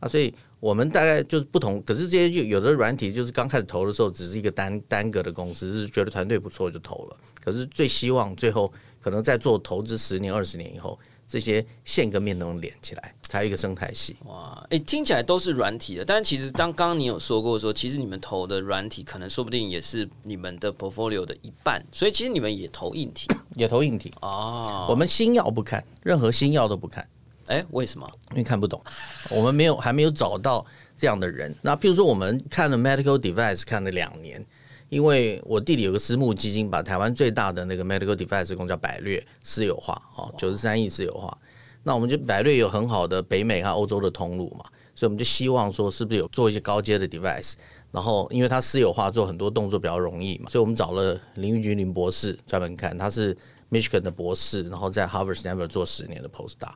[0.00, 0.34] 啊，所以。
[0.62, 7.16] 我们大概就是不同，可是这些有有的软体就是刚开始投的时候只是一个单单个的公司，是觉得团队不错就投了。
[7.42, 10.96] 可是最希望最后可能在做投资十年二十年以后，
[11.26, 14.14] 这些线跟面都能连起来，才有一个生态系。
[14.26, 24.86] 哇，哎，听起来都是软体的，但其实刚刚你有说过说，其实你们投的软体可能说不定也是你们的 portfolio 的一半，所以其实你们也投硬体， 也投硬体哦。
[24.88, 27.04] 我们新药不看，任何新药都不看。
[27.46, 28.06] 哎，为什么？
[28.30, 28.82] 因为看不懂，
[29.30, 30.64] 我们没有还没有找到
[30.96, 31.54] 这样的人。
[31.62, 34.44] 那譬如说，我们看了 medical device 看了两年，
[34.88, 41.36] 因为我弟弟有个私募基金，把台湾最大的那个 medical device 公司叫百略私有化，哦，九十三亿私有化。
[41.82, 47.54] 那我们就百略有很好的北美和欧洲的通路嘛，所以我们就希望说，是不是有做一些高阶的 device？
[47.90, 53.36] 然后，因为他私有化做很多动作比较容易嘛，所以我们找了林玉君林博士专门看，他是
[53.70, 56.72] Michigan 的博士，然后在 Harvard Stanford 做十年的 postdoc。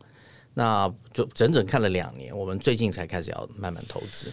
[0.59, 4.33] 那就整整看了两年，我们最近才开始要慢慢投资。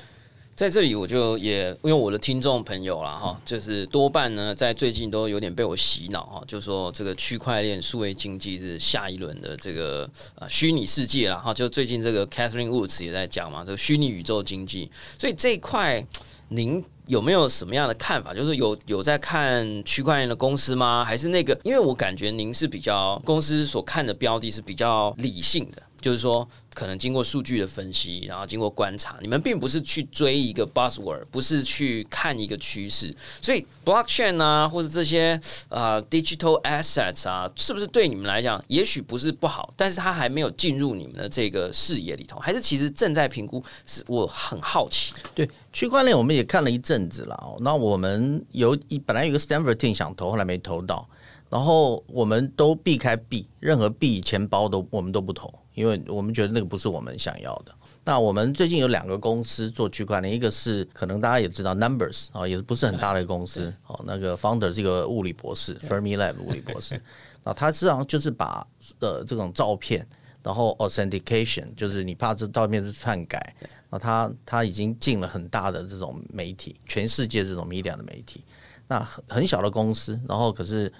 [0.55, 11.53] 在这里，我就也因为我的听众朋友啦，哈，就是多半呢，在最近都有点被我洗脑哈，就说这个区块链、数位经济是下一轮的这个呃虚拟世界了哈。
[11.53, 14.89] 就最近这个 Catherine Woods 也在讲嘛，这个虚拟宇宙经济。
[15.19, 16.05] 所以这一块，
[16.47, 18.33] 您有没有什么样的看法？
[18.33, 21.03] 就是有有在看区块链的公司吗？
[21.03, 21.59] 还是那个？
[21.63, 25.81] 因为我感觉您是比较公司所看的标的是比较理性的。
[26.03, 35.39] 就是说，可能经过数据的分析，然后经过观察，你们并不是去追一个 buzzword，不是去看一个趋势，所以 blockchain 啊，或者这些
[35.69, 43.63] 呃 digital assets 啊，是不是对你们来讲，也许不是不好，但是它还没有进入你们的这个视野里头，还是其实正在评估？
[43.85, 45.13] 是我很好奇。
[45.33, 47.55] 对区块链，我们也看了一阵子了哦。
[47.61, 51.07] 那我们有一本来有个 Stanford team 想投，后来没投到，
[51.49, 55.53] 然后我们都避开币，任何币钱包都我们都不投。
[55.73, 57.73] 因为我们觉得那个不是我们想要的。
[58.05, 63.97] 那我们最近有两个公司做区块链，一个是可能大家也知道，Numbers 啊，也是不是很大的公司哦。
[64.05, 67.01] 那个 Founder 是一个物理博士，Fermilab 物理博士。
[67.43, 68.67] 那他实际上就是把
[68.99, 70.05] 呃这种照片，
[70.43, 73.55] 然后 Authentication，就是你怕这照片是篡改，
[73.89, 78.43] 那他他已经进了很大的这种媒体，全世界这种 media 的媒体。
[78.85, 80.91] 那很很小的公司，然后可是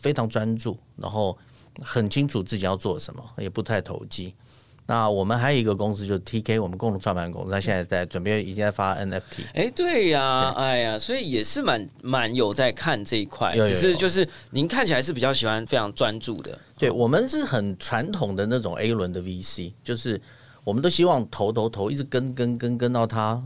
[0.00, 1.36] 非常专注，然后。
[1.80, 4.34] 很清楚自己要做什么，也不太投机。
[4.84, 9.44] 那我们还有一个公司，就是 TK，我们共同创办公司，他现在在准备，已经在发 NFT。
[9.54, 13.54] 哎，对呀，哎呀，所以也是蛮蛮有在看这一块。
[13.56, 16.58] 只是就是您看起来是比较喜欢非常专注的。
[16.76, 20.20] 对我们是很传统的那种 A 轮的 VC，就是
[20.64, 23.40] 我们都希望投投投，一直跟跟跟跟到它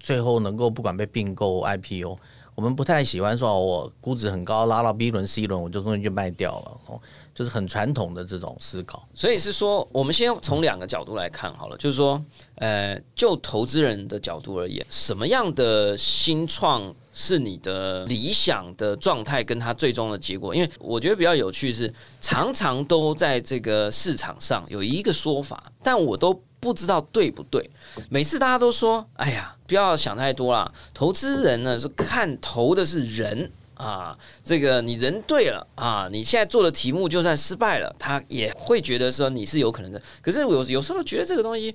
[0.00, 2.18] 最后能够不管被并购 IPO。
[2.54, 7.00] 我们不太喜欢说，我估值很高，拉到 B 轮 C 轮，我就终于就卖掉了哦。
[7.34, 11.76] 就是很传统的这种思考，所以是说，我们先从两个角度来看好了。
[11.78, 12.22] 就是说，
[12.56, 20.54] 呃，就投资人的角度而言，什么样的新创是你的理想的状态，跟它最终的结果？
[20.54, 27.70] 因为我觉得比较有趣是，常常都在这个市场上有一个说法，但我都不知道对不对。
[28.10, 33.50] 每次大家都说：“哎呀，不要想太多啦，投资人呢是看投的是人。”
[33.82, 40.00] 啊，这个你人对了啊，你现在做的题目就算失败了，他也会觉得说你是有可能的。
[40.20, 41.74] 可是有有时候觉得这个东西，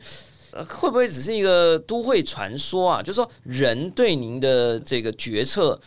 [0.69, 3.03] 会不会只是一个都会传说啊？
[3.03, 5.77] 就是说人对您的这个决策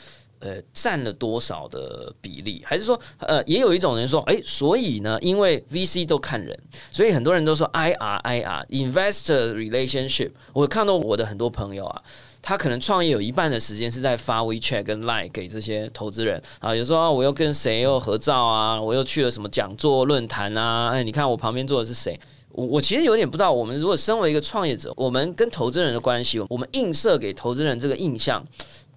[0.41, 2.63] 呃占了多少的比例？
[2.67, 6.59] 还是说呃也有一种人说，哎，所以呢，因为 VC 都看人，
[6.93, 10.33] 所以很多人都说 IR IR Investor Relationship。
[10.53, 12.03] 我看到我的很多朋友啊。
[12.43, 22.19] 他可能创业有一半的时间是在发 WeChat 跟 Line 给这些投资人啊，有时候我又跟谁又合照啊，我又去了什么讲座论坛啊，哎，你看我旁边坐的是谁？
[22.53, 28.45] 我我其实有点不知道，我们如果身为一个创业者，我们跟投资人的关系，我们映射给投资人这个印象。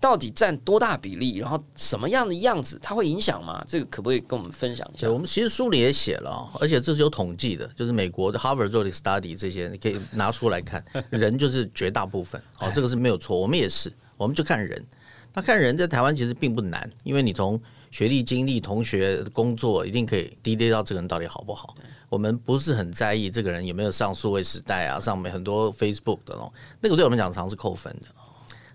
[0.04, 1.38] 到底占多大比例？
[1.38, 3.64] 然后什么样的样子，它会影响吗？
[3.66, 5.10] 这个可不可以跟我们分享一下？
[5.10, 10.84] 我们其实书里也写了，而且这是有统计的，就是美国的 Harvard 做的 study，这些你可以拿出来看。
[11.10, 13.40] 人就是绝大部分， 哦，这个是没有错。
[13.40, 14.86] 我们也是，我们就看人。
[15.34, 17.58] 那看人在台湾其实并不难，因为你从
[17.90, 21.74] 学历、经历、同学、工作，一定可以滴滴到这个人到底好不好。
[22.10, 28.10] 我们不是很在意这个人有没有上数位时代啊，上面很多 Facebook 的哦，那个对我们讲常是扣分的。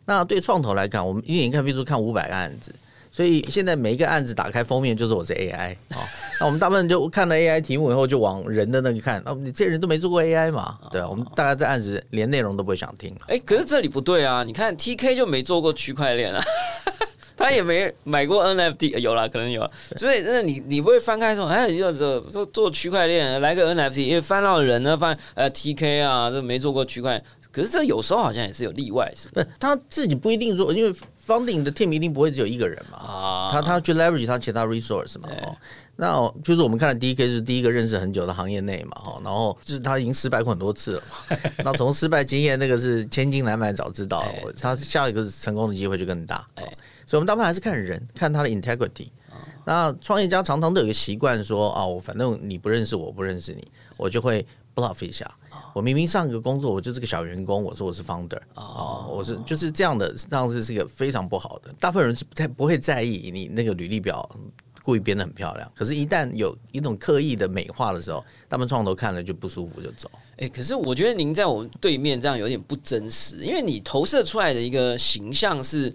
[0.09, 2.75] 那对创投来讲，我们一年看，比如说看五百个案子，
[3.12, 6.01] 所以现在每一个案子打开封面就是我是 AI 啊。
[6.40, 9.23] 那我们大部分就看了 AI 题目以后，就往人的那个看。
[9.27, 10.79] 那你这人都没做过 AI 嘛？
[10.90, 13.14] 对啊，我们大概这案子连内容都不会想听。
[13.27, 14.42] 哎，可是这里不对啊！
[14.42, 16.42] 你看 TK 就没做过区块链啊，
[17.37, 19.71] 他也没买过 NFT，有啦，可能有。
[19.99, 27.23] 所以那你你不会翻开说，哎，要做做做区块链，来个 NFT，因为翻到人呢，翻呃 TK 啊，这没做过区块。
[27.51, 29.47] 可是这有时候好像也是有例外，是不是？
[29.59, 30.93] 他自己不一定做，因为
[31.27, 32.99] funding 的 team 一定不会只有一个人嘛。
[32.99, 35.29] 啊，他他去 leverage 他其他 resource 嘛。
[35.43, 35.57] 哦，
[35.97, 38.93] 那就是我们看的第一 K 是第一个认识很久的行业内嘛。
[39.01, 41.39] 哈，然后就是他已经失败过很多次了嘛。
[41.65, 44.25] 那从失败经验，那个是千金难买早知道，
[44.61, 46.47] 他下一个成功的机会就更大。
[46.55, 46.65] 哎，
[47.07, 49.09] 所以我们大部分还是看人，看他的 integrity。
[49.65, 53.67] 那创业家常常都有一个习惯说，啊，我，反正你不认识我，不认识你，
[53.99, 55.31] 我就会 bluff 一下。
[55.79, 61.73] 我明明上一个工作我就是个小员工，我说我是 founder 啊，我是就是这样的，这样子是一个非常不好的。
[61.79, 64.29] 大部分人是不太不会在意你那个履历表
[64.83, 70.11] 故意编的很漂亮，可是，一旦有一种刻意的美化的时候，他们创投看了就不舒服就走。
[70.38, 75.95] 哎，可是我觉得您在我们对面这样有点不真实，因为你投射出来的一个形象是，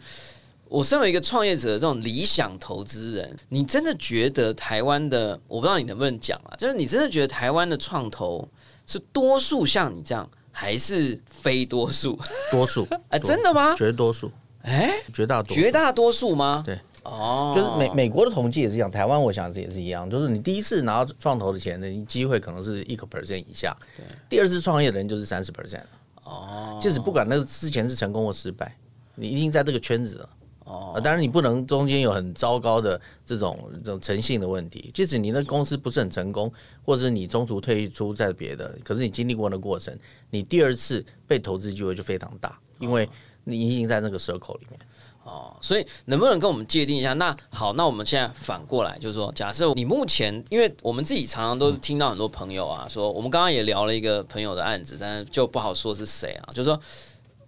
[0.70, 8.48] 我身为一个创业者的这种理想投资人，你真的觉得台湾的，我不知道你能不能讲啊，就是你真的觉得台湾的创投？
[8.86, 12.20] 是多数像你这样，还是非多数？
[12.52, 13.76] 多数 哎，真的吗？
[13.76, 14.32] 绝多数
[14.64, 16.64] 哎，绝大多绝大多数吗？
[16.66, 23.76] 对哦，就是美美国的统计也是一样，台湾我想这也是一样，就是你第一次拿到创投的钱，的机会可能是一个 percent 以下，
[24.30, 25.84] 第二次创业的人就是三十 percent
[26.24, 28.78] 哦，即使不管那个之前是成功或失败，
[29.16, 30.30] 你已经在这个圈子了。
[30.94, 34.92] 哦，当然你不能中间有很糟糕的这种这种诚信的问题。
[34.94, 36.52] 即使你的公司不是很成功，
[36.86, 39.98] 或者你中途退出在别的，可是你经历过那过程，
[40.30, 43.10] 你第二次被投资机会就非常大，因为
[43.44, 44.80] 你已经在那个蛇口里面。
[45.24, 47.14] 哦，所以能不能跟我们界定一下？
[47.14, 56.80] 那好，那我们现在反过来，就是说，假设你目前，因为我们自己常常都是听到很多朋友啊，说我们刚刚也聊了一个朋友的案子，但是就不好说是谁啊，就是说。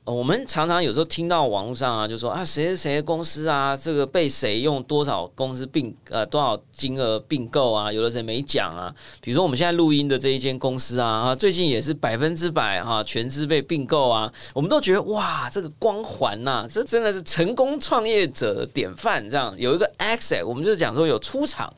[0.05, 8.93] 我们常常有时候听到网络上啊，就说啊，谁谁谁的公司啊，这个被谁用多少公司并呃多少金额并购啊，有的谁没讲啊。
[9.19, 19.27] 比如说我们现在录音的这一间公司啊，啊，最近也是百分之百哈全资被并购啊，我们都觉得哇，这个光环呐，这真的是成功创业者典范。
[19.27, 21.73] 这样有一个 accent 我们就讲说有出场。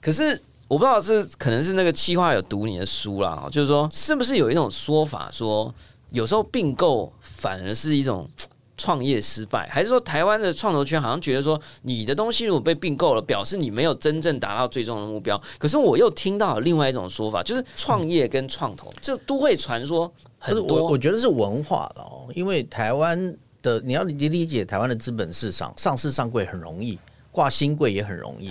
[0.00, 5.74] 可是我不知道是可能是那个企划有读你的书啦，就是说是不是有一种说法说。
[6.10, 8.28] 有时候并购反而是一种
[8.76, 15.38] 创业失败，还是说台湾的创投圈好像觉得说你的东西如果被并购了，表示你没有真正达到最终的目标？
[15.58, 20.82] 可是我又听到另外一种说法，就是创业跟创投这都会传说很多。
[20.86, 26.98] 我觉得是文化的哦，因为台湾的你要理理解台湾的资本市场，上市上柜很容易，
[27.30, 28.50] 挂新柜也很容易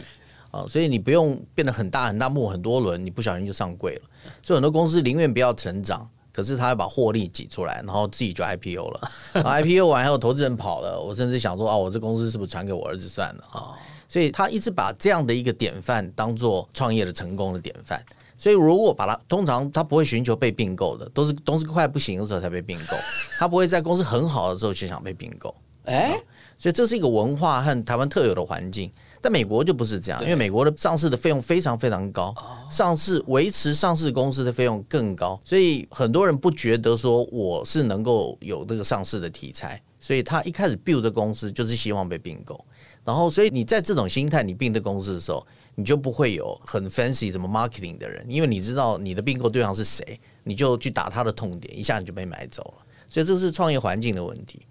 [0.51, 4.01] 啊，所以你不用变得很大很大，募很多轮，你不小心就上柜了。
[4.43, 6.07] 所以很多公司宁愿不要成长。
[6.31, 9.11] 可是他要把获利挤出来，然后自己就 IPO 了。
[9.61, 13.75] IPO 完还有投资人跑了，我甚至想说，啊，我这公司是不是传给我儿子算了啊？
[14.07, 18.03] 所以他一直把这样的一个典范当做创业的成功的典范。
[18.37, 22.95] 所以如果把它，通常他不会寻求被并购的，都是公司快不行的时候才被并购。
[23.37, 25.53] 他不会在公司很好的时候就想被并购。
[25.85, 26.17] 哎，
[26.57, 28.91] 所以这是一个文化和台湾特有的环境。
[29.21, 32.33] 但美国就不是这样，因为美国的上市的费用非常非常高，
[32.71, 42.63] 上市维持上市公司的费用更高，所以很多人不觉得说我是能够有这个上市的题材，所以他一开始 build 的公司就是希望被并购，
[43.03, 54.61] 然后所以你在这种心态你并的公司的时候，你就不会有很 fancy 什么 marketing 的人，因为你知道你的并购对象是谁，你就去打他的痛点，一下你就被买走了，所以这是创业环境的问题。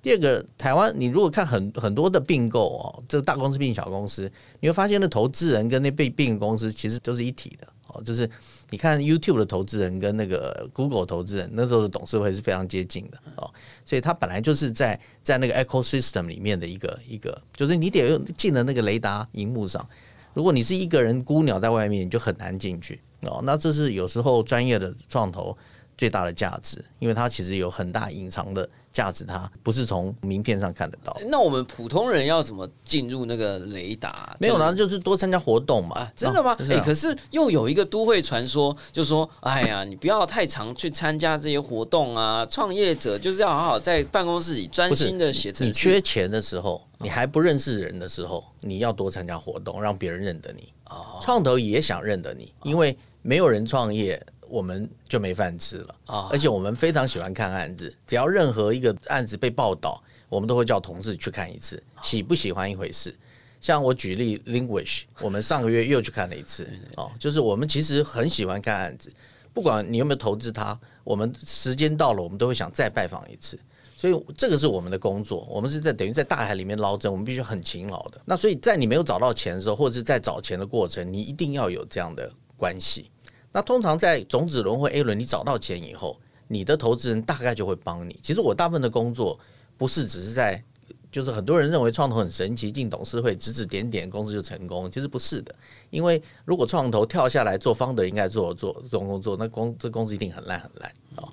[0.00, 8.00] 第二个，台湾你如果看很很多的并购哦，这个大公司并小公司，你会发现那投资人跟那被并公司其实都是一体的哦。
[8.04, 8.30] 就是
[8.70, 13.50] 你看 YouTube 的投资人跟那个 Google 投资人那时候的董事会是非常接近的哦，
[13.84, 19.84] 所以它本来就是在在那个 ecosystem 里面的一个一个，就是你得进了那个雷达荧幕上。
[20.32, 23.40] 如果你是一个人孤鸟在外面，你就很难进去哦。
[23.42, 25.56] 那这是有时候专业的创投
[25.96, 28.68] 最大的价值，因为它其实有很大隐藏的。
[28.92, 31.16] 价值它不是从名片上看得到。
[31.26, 34.36] 那我们普通人要怎么进入那个雷达？
[34.40, 36.10] 没有呢，就是多参加活动嘛。
[36.16, 36.56] 真的吗？
[36.70, 42.46] 哎，可是又有一个都会传说，就说：哎呀，你不要太常去参加这些活动啊！
[42.46, 45.52] 创业者就是要好好在办公室里专心的写。
[45.60, 50.72] 你缺钱的时候，你还不认识人的时候，你要多参加活动，让别人认得你。
[51.20, 54.20] 创投也想认得你，因为没有人创业。
[54.48, 56.28] 我们就没饭吃了啊！
[56.32, 61.82] 而且我们非常喜欢看案子，只要任何一个案子被报道，我们都会叫同事去看一次。
[62.02, 63.14] 喜不喜欢一回事。
[63.60, 67.10] 像我举例，Linguish，我们上个月又去看了一次哦。
[67.18, 69.12] 就是我们其实很喜欢看案子，
[69.52, 73.58] 不管你有没有投资它，我们时间到了，我们都会想再拜访一次。
[73.96, 78.20] 所以这个是我们的工作，我们是在等于在大海里面捞针，我们必须很勤劳的。
[78.24, 83.10] 那所以在你没有找到钱的时候，或者是在找钱的过程，你一定要有这样的关系。
[83.52, 88.18] 那通常在种子轮或 A 轮，你找到钱以后，你的投资人大概就会帮你。
[88.22, 89.38] 其实我大部分的工作
[89.76, 90.62] 不是只是在，
[91.10, 94.90] 就是很多人认为创投很神奇，进董事会指指点点，公司就成功。
[94.90, 95.54] 其实不是的，
[95.90, 101.24] 因为如果创投跳下来做方的应该做做这种工作，那公这公司一定很烂很烂啊。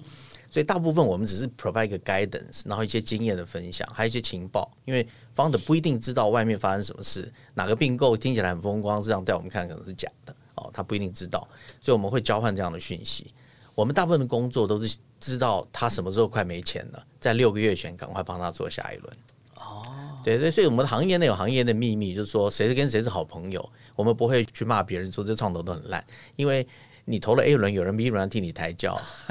[0.49, 10.34] 所以大部分我们只是 provide 一个 guidance，然后一些经验的分享，还有一些情报，因为方的不一定知道外面发生什么事，哪个并购听起来很风光，实际上在我们看可能是假的。
[10.66, 11.47] 哦，他不一定知道，
[11.80, 13.34] 所以我们会交换这样的讯息。
[13.74, 19.18] 我们大部分的工作都是知道他什么时候快没钱了，在六个月前赶快帮他做下一轮。
[19.55, 19.86] 哦，
[20.24, 26.05] 对对，所以我们的行业内有行业的秘密，就是说谁是跟谁是好朋友，我们不会去骂别人说这创投都很烂，
[26.36, 26.66] 因为
[27.03, 28.99] 你投了 A 轮，有人 B 轮替你抬轿。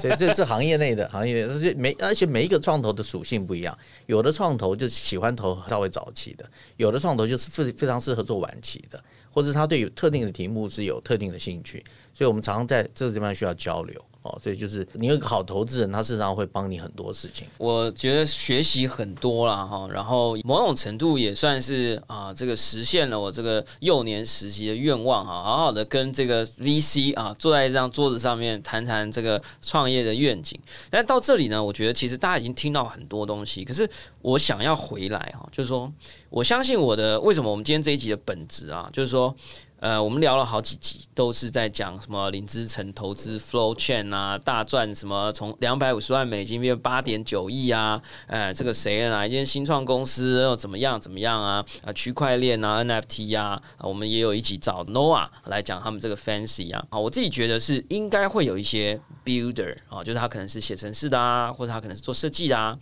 [0.00, 9.02] 所以，这这行业内的行业，而且每而且每一个创投的属性不一样，有的创投就喜欢投稍微早期的，有的创投就是非非常适合做晚期的。
[9.30, 14.04] 或者他对有特定的题目是有特定的兴趣，所以我们常常在这个地方需要交流。
[14.22, 17.46] 哦，所以就是你有个好投资人，他事实上会帮你很多事情。
[17.56, 30.58] 我觉得学习很多了哈，然后某种程度也算是啊，这个实现了我这个幼年时期的愿望哈，好好的跟这个 VC 啊坐在这张桌子上面谈谈这个创业的愿景。
[30.90, 33.88] 但到这里呢，我觉得其实大家已经听到很多东西，可是
[34.20, 35.90] 我想要回来哈，就是说
[36.28, 39.34] 我相信我的为什么我们今天这一集的本质啊，就是说。
[39.80, 51.64] 呃，我们聊了好几集，都是在讲什么林之成投资 Flow Chain 啊，大赚什么从两百五十万美金变八点九亿啊，呃，这个谁哪一间新创公司又怎么样怎么样啊？
[51.84, 62.76] 啊，区块链啊，NFT 呀，我们也有一起找 Noah 来讲他们这个 Fancy 啊，啊，我自己觉得是应该会有一些 Builder 啊，就是他可能是写程式的啊，或者他可能是做设计的啊。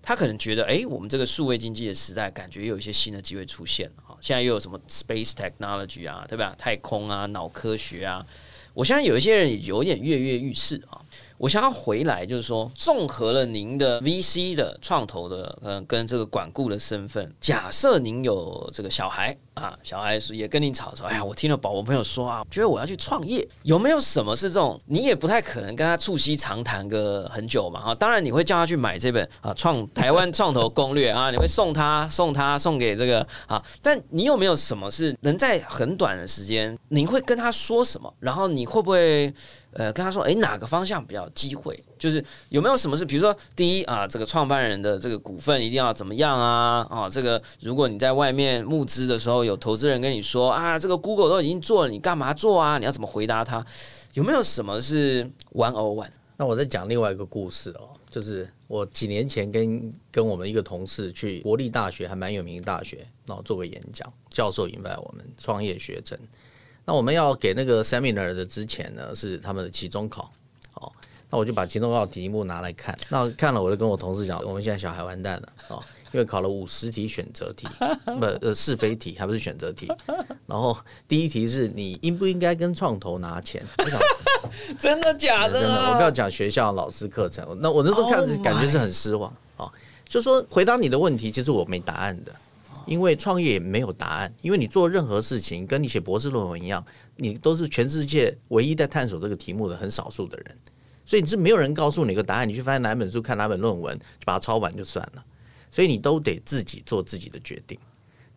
[0.00, 4.05] 他可能觉得，哎，我们这个数位经济的时代，感觉有一些新的机会出现了。
[4.26, 6.52] 现在又有什么 space technology 啊，对吧？
[6.58, 8.26] 太空啊，脑科学啊，
[8.74, 11.00] 我相信有一些人有点跃跃欲试啊。
[11.38, 39.34] 我想要回来，就是说，综合了您的 VC 的创投的，嗯，跟这个管顾的身份，假设您有这个小孩啊，小孩是也跟您吵说，哎呀，我听了宝宝朋友说啊，觉得我要去创业，有没有什么是这种，你也不太可能跟他促膝长谈个很久嘛，哈，当然你会叫他去买这本啊创台湾创投攻略啊，你会送他送他送给这个啊，但你有没有什么是能在很短的时间，你会跟他说什么，然后你会不会？
[39.78, 41.78] 呃，跟他说，哎，哪个方向比较机会？
[41.98, 46.86] 就是有没有什么是，比如说，第一啊，这个创办人的这个股份一定要怎么样啊？
[46.88, 52.78] 啊，这个如果你在外面募资的时候，有投资人跟你说啊，这个 Google 都已经做了，你干嘛做啊？
[52.78, 53.62] 你要怎么回答他？
[54.14, 55.22] 有没有什么是
[55.52, 56.08] one or one？
[56.38, 66.18] 那我再讲另外一个故事哦，就是我几年前跟跟我们一个同事去国立大学，还蛮有名的大学，然后做个演讲，教授引来我们创业学生。
[66.86, 70.30] 那我们要给那个 seminar 的之前呢，是他们的期中考，
[70.74, 70.90] 哦，
[71.28, 75.82] 那我就把期中考题目拿来看，那看了我就跟我同事讲，我们现在小孩完蛋了，哦，
[76.12, 77.66] 因为考了五十题选择题，
[78.04, 79.90] 不呃是非题，还不是选择题，
[80.46, 80.78] 然后
[81.08, 83.60] 第一题是你应不应该跟创投拿钱？
[84.78, 85.60] 真的假的？
[85.60, 89.68] 真的，我不要讲学校老师课程，那我那时候看感觉是很失望，哦，
[90.08, 92.32] 就说回答你的问题，其实我没答案的。
[92.86, 96.84] 因为创业没有答案，因为你做任何事情，跟你写博士论文一样，
[97.16, 100.56] 你都是全世界唯一在探索这个题目的很少数的人，
[101.04, 105.24] 所以你是没有人告诉你一个答案，你去翻哪本书、看哪本论文，就把它抄完就算了。
[105.70, 107.78] 所以你都得自己做自己的决定。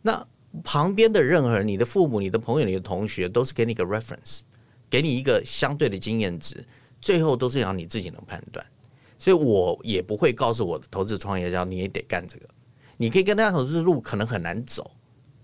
[0.01, 0.25] 那
[0.63, 4.41] 旁边的任何人，你的父母、你的朋友、你的同学，都是给你一个 reference，
[4.89, 6.65] 给你一个相对的经验值，
[6.99, 8.65] 最后都是让你自己能判断。
[9.19, 12.49] 所以我也不会告诉我的投资创业家，你也得干这个。
[12.99, 14.91] 你可以跟他投资路可能很难走，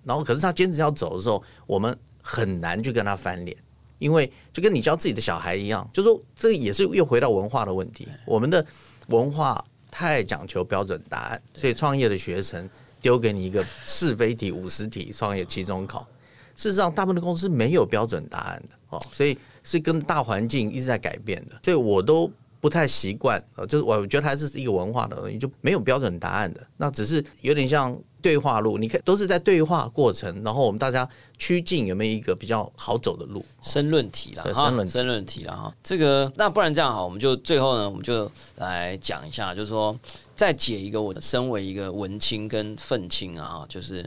[0.04, 3.58] 然后可是他坚持要走的时候，我们很难去跟他翻脸，
[3.98, 8.64] 因为就跟你教自己的小孩一样，就说这也是又回到文化的问题，我们的
[9.08, 9.66] 文化。
[9.98, 16.06] 太讲求标准答案，所以创业的学生丢给你一个是非题、五十题创业期中考。
[16.54, 21.56] 事实上，大部分的公司没有标准答案的哦，所以是跟大环境一直在改变的。
[21.64, 22.30] 所以我都
[22.66, 26.66] 不太习惯，呃，就是我觉得还是一个文化的东西，就没有标准答案的。
[26.78, 27.96] 那只是有点像。
[28.26, 31.08] 对话路，你看都是在对话过程，然后我们大家
[31.38, 33.46] 趋近有没有一个比较好走的路？
[33.62, 35.72] 申论题了哈，申论题啦哈。
[35.84, 39.96] 这个那不然这样好，我们就最后呢，我们就来讲一下，就是说
[40.36, 44.04] 再解一个我的身为一个文青跟愤青啊，就是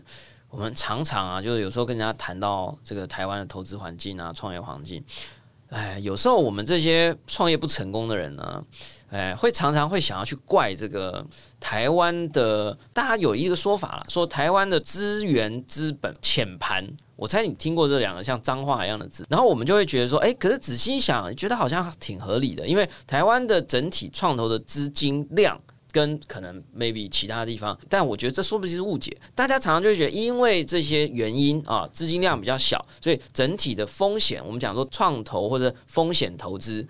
[0.50, 5.00] 我们常常啊，就是有时候跟人家谈到这个台湾的投资环境啊，创业环境，
[5.70, 8.64] 哎，有时候我们这些创业不成功的人呢。
[9.10, 11.24] 哎，会常常会想要去怪这个
[11.58, 16.86] 台湾的，大家有一个说法了，说台湾的资源资本浅盘。
[17.16, 25.58] 我猜你听过这两个像脏话一样的字，然后我们就会觉得说，哎，可是仔细一想，觉得好像挺合理的，因为台湾的整体创投的资金量
[25.98, 29.16] 跟可能 maybe 其他地方，但我觉得这说不定是误解。
[29.34, 36.86] 大家常常就会觉得，因为这些原因啊，资金量比较小，所以整体的风险，我们讲说创投或者风险投资。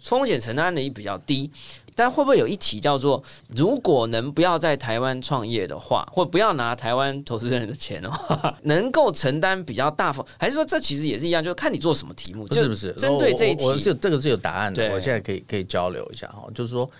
[0.00, 1.48] 风险承担能力比较低，
[1.94, 3.22] 但会不会有一题叫做，
[3.54, 12.92] 如果能不要在台湾创业的话，或不要拿台湾投资人的钱的话， 能够承担比较大风，还是说这其实也是一样，就是看你做什么题目，不是不是？
[12.94, 14.92] 针对这一题，是这个是有答案的。
[14.92, 16.90] 我现在可以可以交流一下哈，就是说，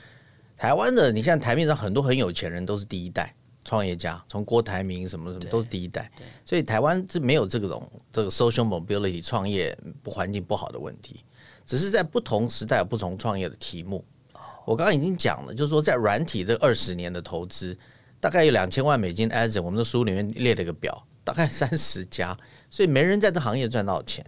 [0.56, 3.34] 台湾的你像台面上很多很有钱人都是第一代
[3.64, 6.10] 创业家，从郭台铭什么什么都是第一代，
[6.44, 11.24] 所以台湾是没有这种这个 social mobility 创业不环境不好的问题。
[11.64, 14.04] 只是在不同时代有不同创业的题目。
[14.64, 17.76] 我刚刚已经讲了，就是说在软体这二十年的投资，
[18.20, 19.28] 大概有两千万美金。
[19.28, 22.36] a s 我们的书里面列了一个表，大概三十家，
[22.68, 24.24] 所以没人在这行业赚到钱。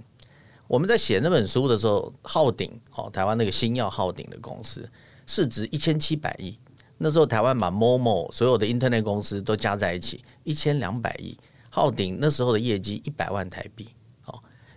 [0.67, 4.89] 我们在写那本书的时候，浩鼎哦，台湾那个新药浩鼎的公司
[5.27, 6.59] 市值一千七百亿。
[6.99, 11.37] 那时候台湾把 Momo 所有的 Internet 公司都加在一起，一千两百亿。
[11.71, 13.89] 浩鼎那时候的业绩一百万台币。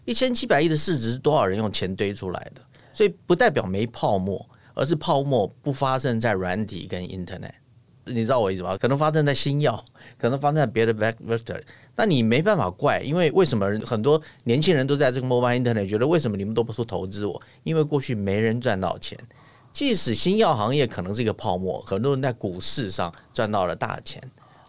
[0.03, 2.61] 一千七百亿的市值是多少人用钱堆出来的？
[2.93, 4.43] 所以不代表没泡沫，
[4.73, 7.51] 而是泡沫不发生在软体跟 Internet。
[8.05, 8.77] 你知道我意思吗？
[8.77, 9.83] 可能发生在新药，
[10.17, 11.61] 可能发生在别的 vector。
[11.97, 17.41] 那你没办法怪，因为为什么很多年轻人都在这个 mobile Internet 觉得为什么你们都不说投资我？
[17.63, 19.19] 因为过去没人赚到钱。
[19.77, 24.19] 即使新药行业可能是一个泡沫，很多人在股市上赚到了大钱。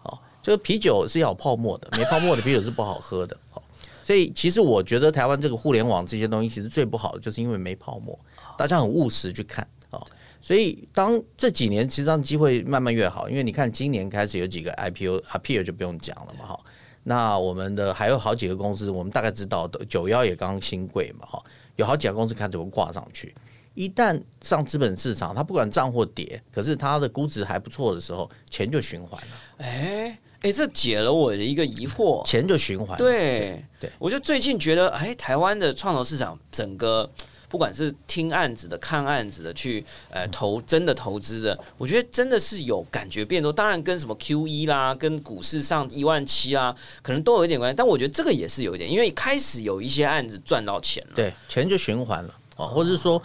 [0.03, 3.35] 哦，这个啤酒是要泡沫的，没泡沫的啤酒是不好喝的。
[3.55, 3.63] 哦
[4.03, 8.17] 所以，其实我觉得台湾这个互联网这些东西，其实最不好的就是因为没泡沫，
[8.55, 9.99] 大家很务实去看啊。
[10.39, 16.59] 所以，当这几年其实机会慢慢越好，因为你看今年开始有几个 IPO 啊，P 就不用讲了嘛哈。
[17.01, 21.43] 那我们的还有好几个公司，我们大概知道的，九幺也刚新贵嘛哈，
[21.77, 23.33] 有好几家公司开始会挂上去。
[23.79, 29.27] 一旦上资本市场，它不管涨或跌，可是它的估值还不错的时候，钱就循环了。
[29.59, 30.19] 哎。
[30.41, 32.97] 哎，这解了我的一个疑惑，钱就循环。
[32.97, 37.09] 对，对，我就最近觉得，哎，台湾的创投市场，整个
[37.49, 43.51] 不管是听案子的、看案子的、去呃投真的投资的，我觉得真的是有感觉变多。
[43.51, 47.75] 当然，跟什么 Q 一啦，跟股市上一万七啦，可能都有一点关系。
[47.75, 53.21] 但我觉得这个也是有一点，因为开始有一些案子赚到钱了，对，钱就循环了哦，或者是说，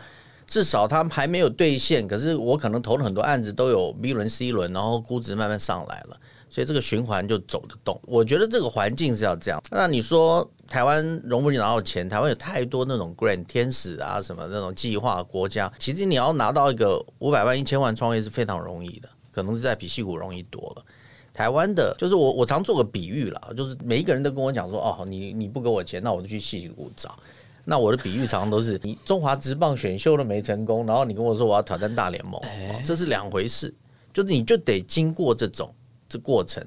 [0.46, 6.16] 至少他们还没有兑现，可是我可能投了很多案子都有 B 轮、C 轮，然后估值慢慢上来了。
[6.50, 9.60] 所以这个循环就走得动，我觉得这个环境是要这样。
[9.72, 12.08] 那你说台湾容不容易拿到钱？
[12.08, 20.84] 台湾有太多那种 grant 天使啊，什么那种计划国家，其实你要拿到一个五百万、一千万创业是非常容易的，可能是在比戏股容易多了。
[21.32, 27.18] 台湾的，就是我我常做个比喻啦，就是每一个人都跟我讲说，哦，你你不给我钱，那我就去戏股找。
[27.64, 32.40] 那我的比喻常常都是， 你中华职棒选秀都没成功，然后你跟我说我要挑战大联盟，
[32.84, 33.74] 这是两回事。
[34.12, 35.74] 就是你就得经过这种。
[36.06, 36.62] 这过程，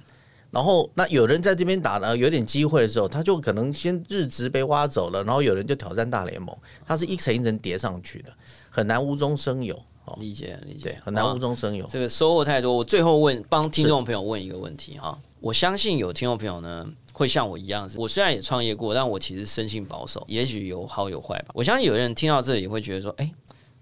[0.51, 6.53] 然后那有人在这边打呢，有点机会的时候，他就可能先日职被挖走了，然后有人就挑战大联盟，
[6.85, 8.33] 他是一层一层叠上去的，
[8.69, 9.79] 很难无中生有。
[10.19, 11.85] 理解理解，很难无中生有。
[11.87, 21.49] 这个收获太多，我最后问帮听众朋友问一个问题哈，我相信有听众朋友呢会像我一样，我虽然也创业过，但我其实生性保守，也许有好有坏吧。
[21.53, 23.31] 我相信有人听到这里会觉得说，哎。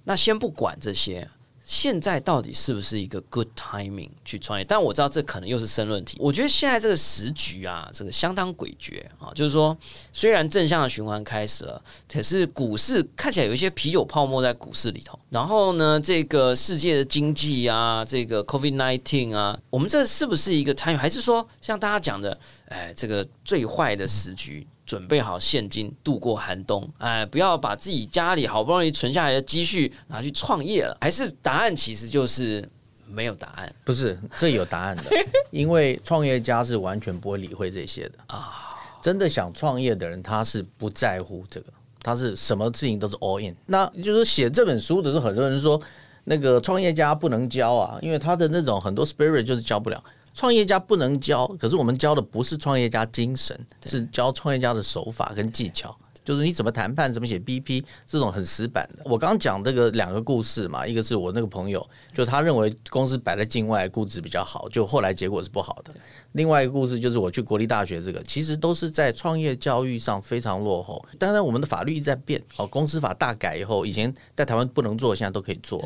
[0.08, 1.28] 那先不管这些。
[1.66, 4.64] 现在到底是不是一个 good timing 去创业？
[4.64, 6.16] 但我知道这可能又是申论题。
[6.20, 9.76] 我觉得现在这个时局啊，这个相当诡谲啊，就是说，
[10.14, 15.20] 虽然正向的循环开始了，可是股市看起来有一些啤酒泡沫在股市里头。
[15.32, 20.98] 然后呢，这个世界的经济啊，这个 COVID nineteen 啊，我们这是不是一个 timing？
[20.98, 22.38] 还是说像大家讲的，
[22.68, 24.68] 哎，这个最坏的时局？
[24.86, 30.96] 准备好现金度过寒冬，哎，不要把自己家里好不容易存下来的积蓄拿去创业了。
[31.02, 32.68] 还是答案其实就是
[33.08, 35.04] 没有答案，不是这有答案的，
[35.52, 38.62] 因为创业家是完全不会理会这些的啊。
[39.02, 41.68] 真的想创业的人，他是不在乎这个，
[42.02, 43.56] 他是什么事情都是 all in。
[43.68, 45.80] 那就是写这本书的时候，很多人说
[46.24, 50.04] 那个创业家不能教啊，因为他的那种很多 spirit 就是教不了。
[50.36, 59.04] 创业家不能教，可是我们教的不是创业家精神，是教创业家的手法跟技巧，就是你怎么谈判，怎么写 BP 这种很死板的。
[59.06, 65.96] 我刚刚讲这个两个故事嘛，一个是我那个朋友，就他认为公司摆在境外估值比较好，就后来结果是不好的。
[66.34, 71.04] 另外一个故事就是我去国立大学，这个其实都是在创业教育上非常落后。
[71.18, 75.82] 当然，我们的法律一直在变，哦，公司法大改以后，以前在台湾不能做，现在都可以做。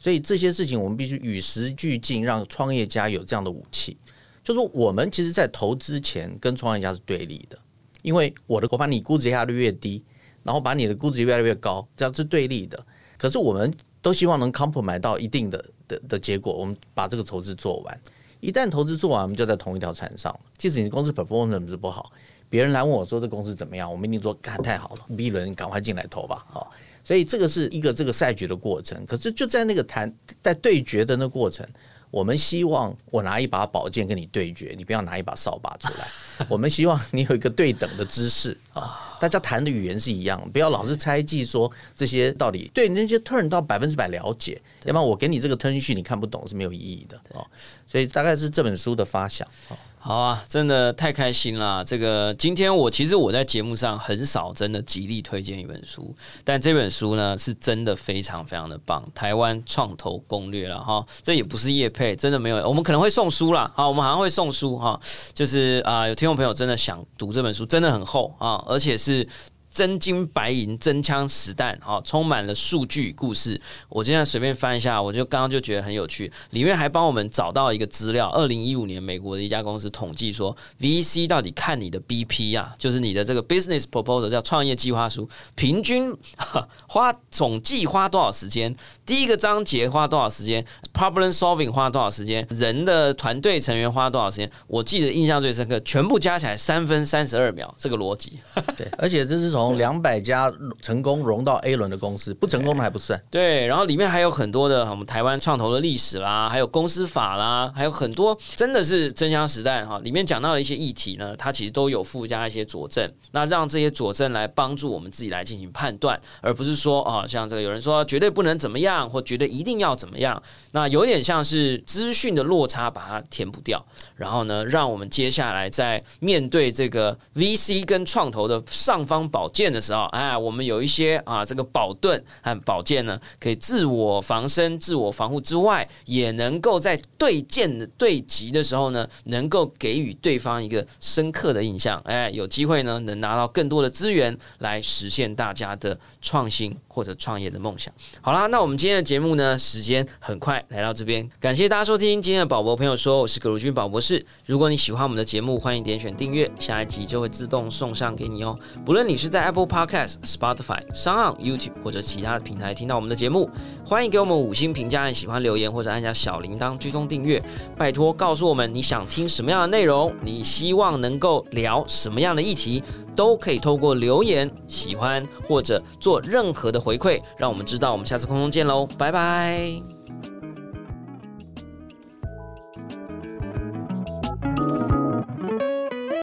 [0.00, 3.96] 所以这些事情我们必须与时俱进，让创业家有这样的武器。
[4.42, 7.58] 就是我们其实，在投资前跟创业家是对立的，
[8.00, 10.02] 因为我的我把你估值压得越低，
[10.42, 12.84] 然后把你的估值越来越高，这样是对立的。
[13.18, 18.00] 可是我们都希望能 comp 买到一定的的的结果，我们把这个投资做完。
[18.40, 20.34] 一旦投资做完，我们就在同一条船上。
[20.56, 22.10] 即使你的公司 performance 是不好，
[22.48, 26.72] 别人来问我说这公司怎么样，我们一定说干太好了，B 轮赶快进来投吧，好。
[27.04, 31.66] 所以这个是一个这个赛局的过程，可是就在那个谈在对决的那过程，
[32.10, 36.06] 我们希望我拿一把宝剑跟你对决，你不要拿一把扫把出来。
[36.48, 47.46] 我们希望你有一个对等的姿势啊，大家谈的语言是一样，不要老是猜忌说这些到底对那些 turn 到百分之百了解，要不然我给你这个 turn 序你看不懂是没有意义的哦。
[47.86, 49.76] 所以大概是这本书的发想啊。
[50.02, 51.84] 好啊，真的太开心了！
[51.84, 64.98] 这个今天我其实我在节目上很少真的极力推荐一本书，但这本书呢是真的非常非常的棒，《台湾创投攻略》了哈，这也不是叶配，真的没有，我们可能会送书啦，好，我们好像会送书哈，
[65.34, 69.28] 就是啊，有听众朋友真的想读这本书，真的很厚啊，而且是。
[69.72, 73.60] 真金白银、真枪实弹，哈，充满了数据故事。
[73.88, 76.30] 我今天随便翻一下，我就刚刚就觉得很有趣。
[76.50, 86.12] 里面还帮我们找到一个资料：二零一五年美国的一家公司统计说，VC 到底看你的 BP 啊，就是你的这个 business proposal 叫创业计划书，平均
[86.88, 88.74] 花总计花多少时间？
[89.06, 92.46] 第一个章节花多少时间？Problem solving 花多少时间？
[92.50, 94.50] 人的团队成员花多少时间？
[94.66, 97.72] 我记得印象最深刻，全部加起来三分三十二秒。
[97.78, 98.38] 这个逻辑，
[98.76, 103.20] 对，而且这是从从两百家成功融到 A 轮的公司，不成功的还不算。
[103.30, 109.98] 对，然后里面还有很多的我们台湾创投的历史啦，还有公司法啦，还有很多真的是真香实弹哈。
[109.98, 120.42] 里面讲到的一些议题呢，它其实都有附加一些佐证，那让这些佐证来帮助我们自己来进行判断，而不是说啊，像这个有人说绝对不能怎么样，或绝对一定要怎么样，
[120.72, 123.84] 那有点像是资讯的落差把它填补掉，
[124.16, 129.49] 然后呢，让我们接下来在面对这个 VC 跟创投的上方保。
[129.50, 142.00] 剑的时候，哎，我们有一些啊，这个宝盾和宝剑呢，可以自我防身、自我防护之外，也能够在对剑对击的时候呢，能够给予对方一个深刻的印象。
[142.04, 147.92] 哎，有机会呢，能拿到更多的资源来实现大家的创新或者创业的梦想。
[148.20, 154.24] 好啦，那我们今天的节目呢，时间很快来到这边，感谢大家收听今天的宝博朋友说，我是葛如君宝博士。
[154.46, 158.58] 如果你喜欢我们的节目，欢迎点选订阅，下一集就会自动送上给你哦。
[158.84, 163.48] 不论你是在 Apple Podcast、Spotify、s o n YouTube 或者其他平台听到我们的节目，
[163.84, 167.42] 欢迎给我们五星评价、按喜欢留言或者按下小铃铛追踪订阅。
[167.76, 172.82] 拜托告诉我们你想听什么样的内容，你希望能够聊什么样的议题，
[173.14, 177.92] 都可以透过留言、喜欢或者做任何的回馈，让我们知道。
[177.92, 179.99] 我们下次空中见喽，拜拜。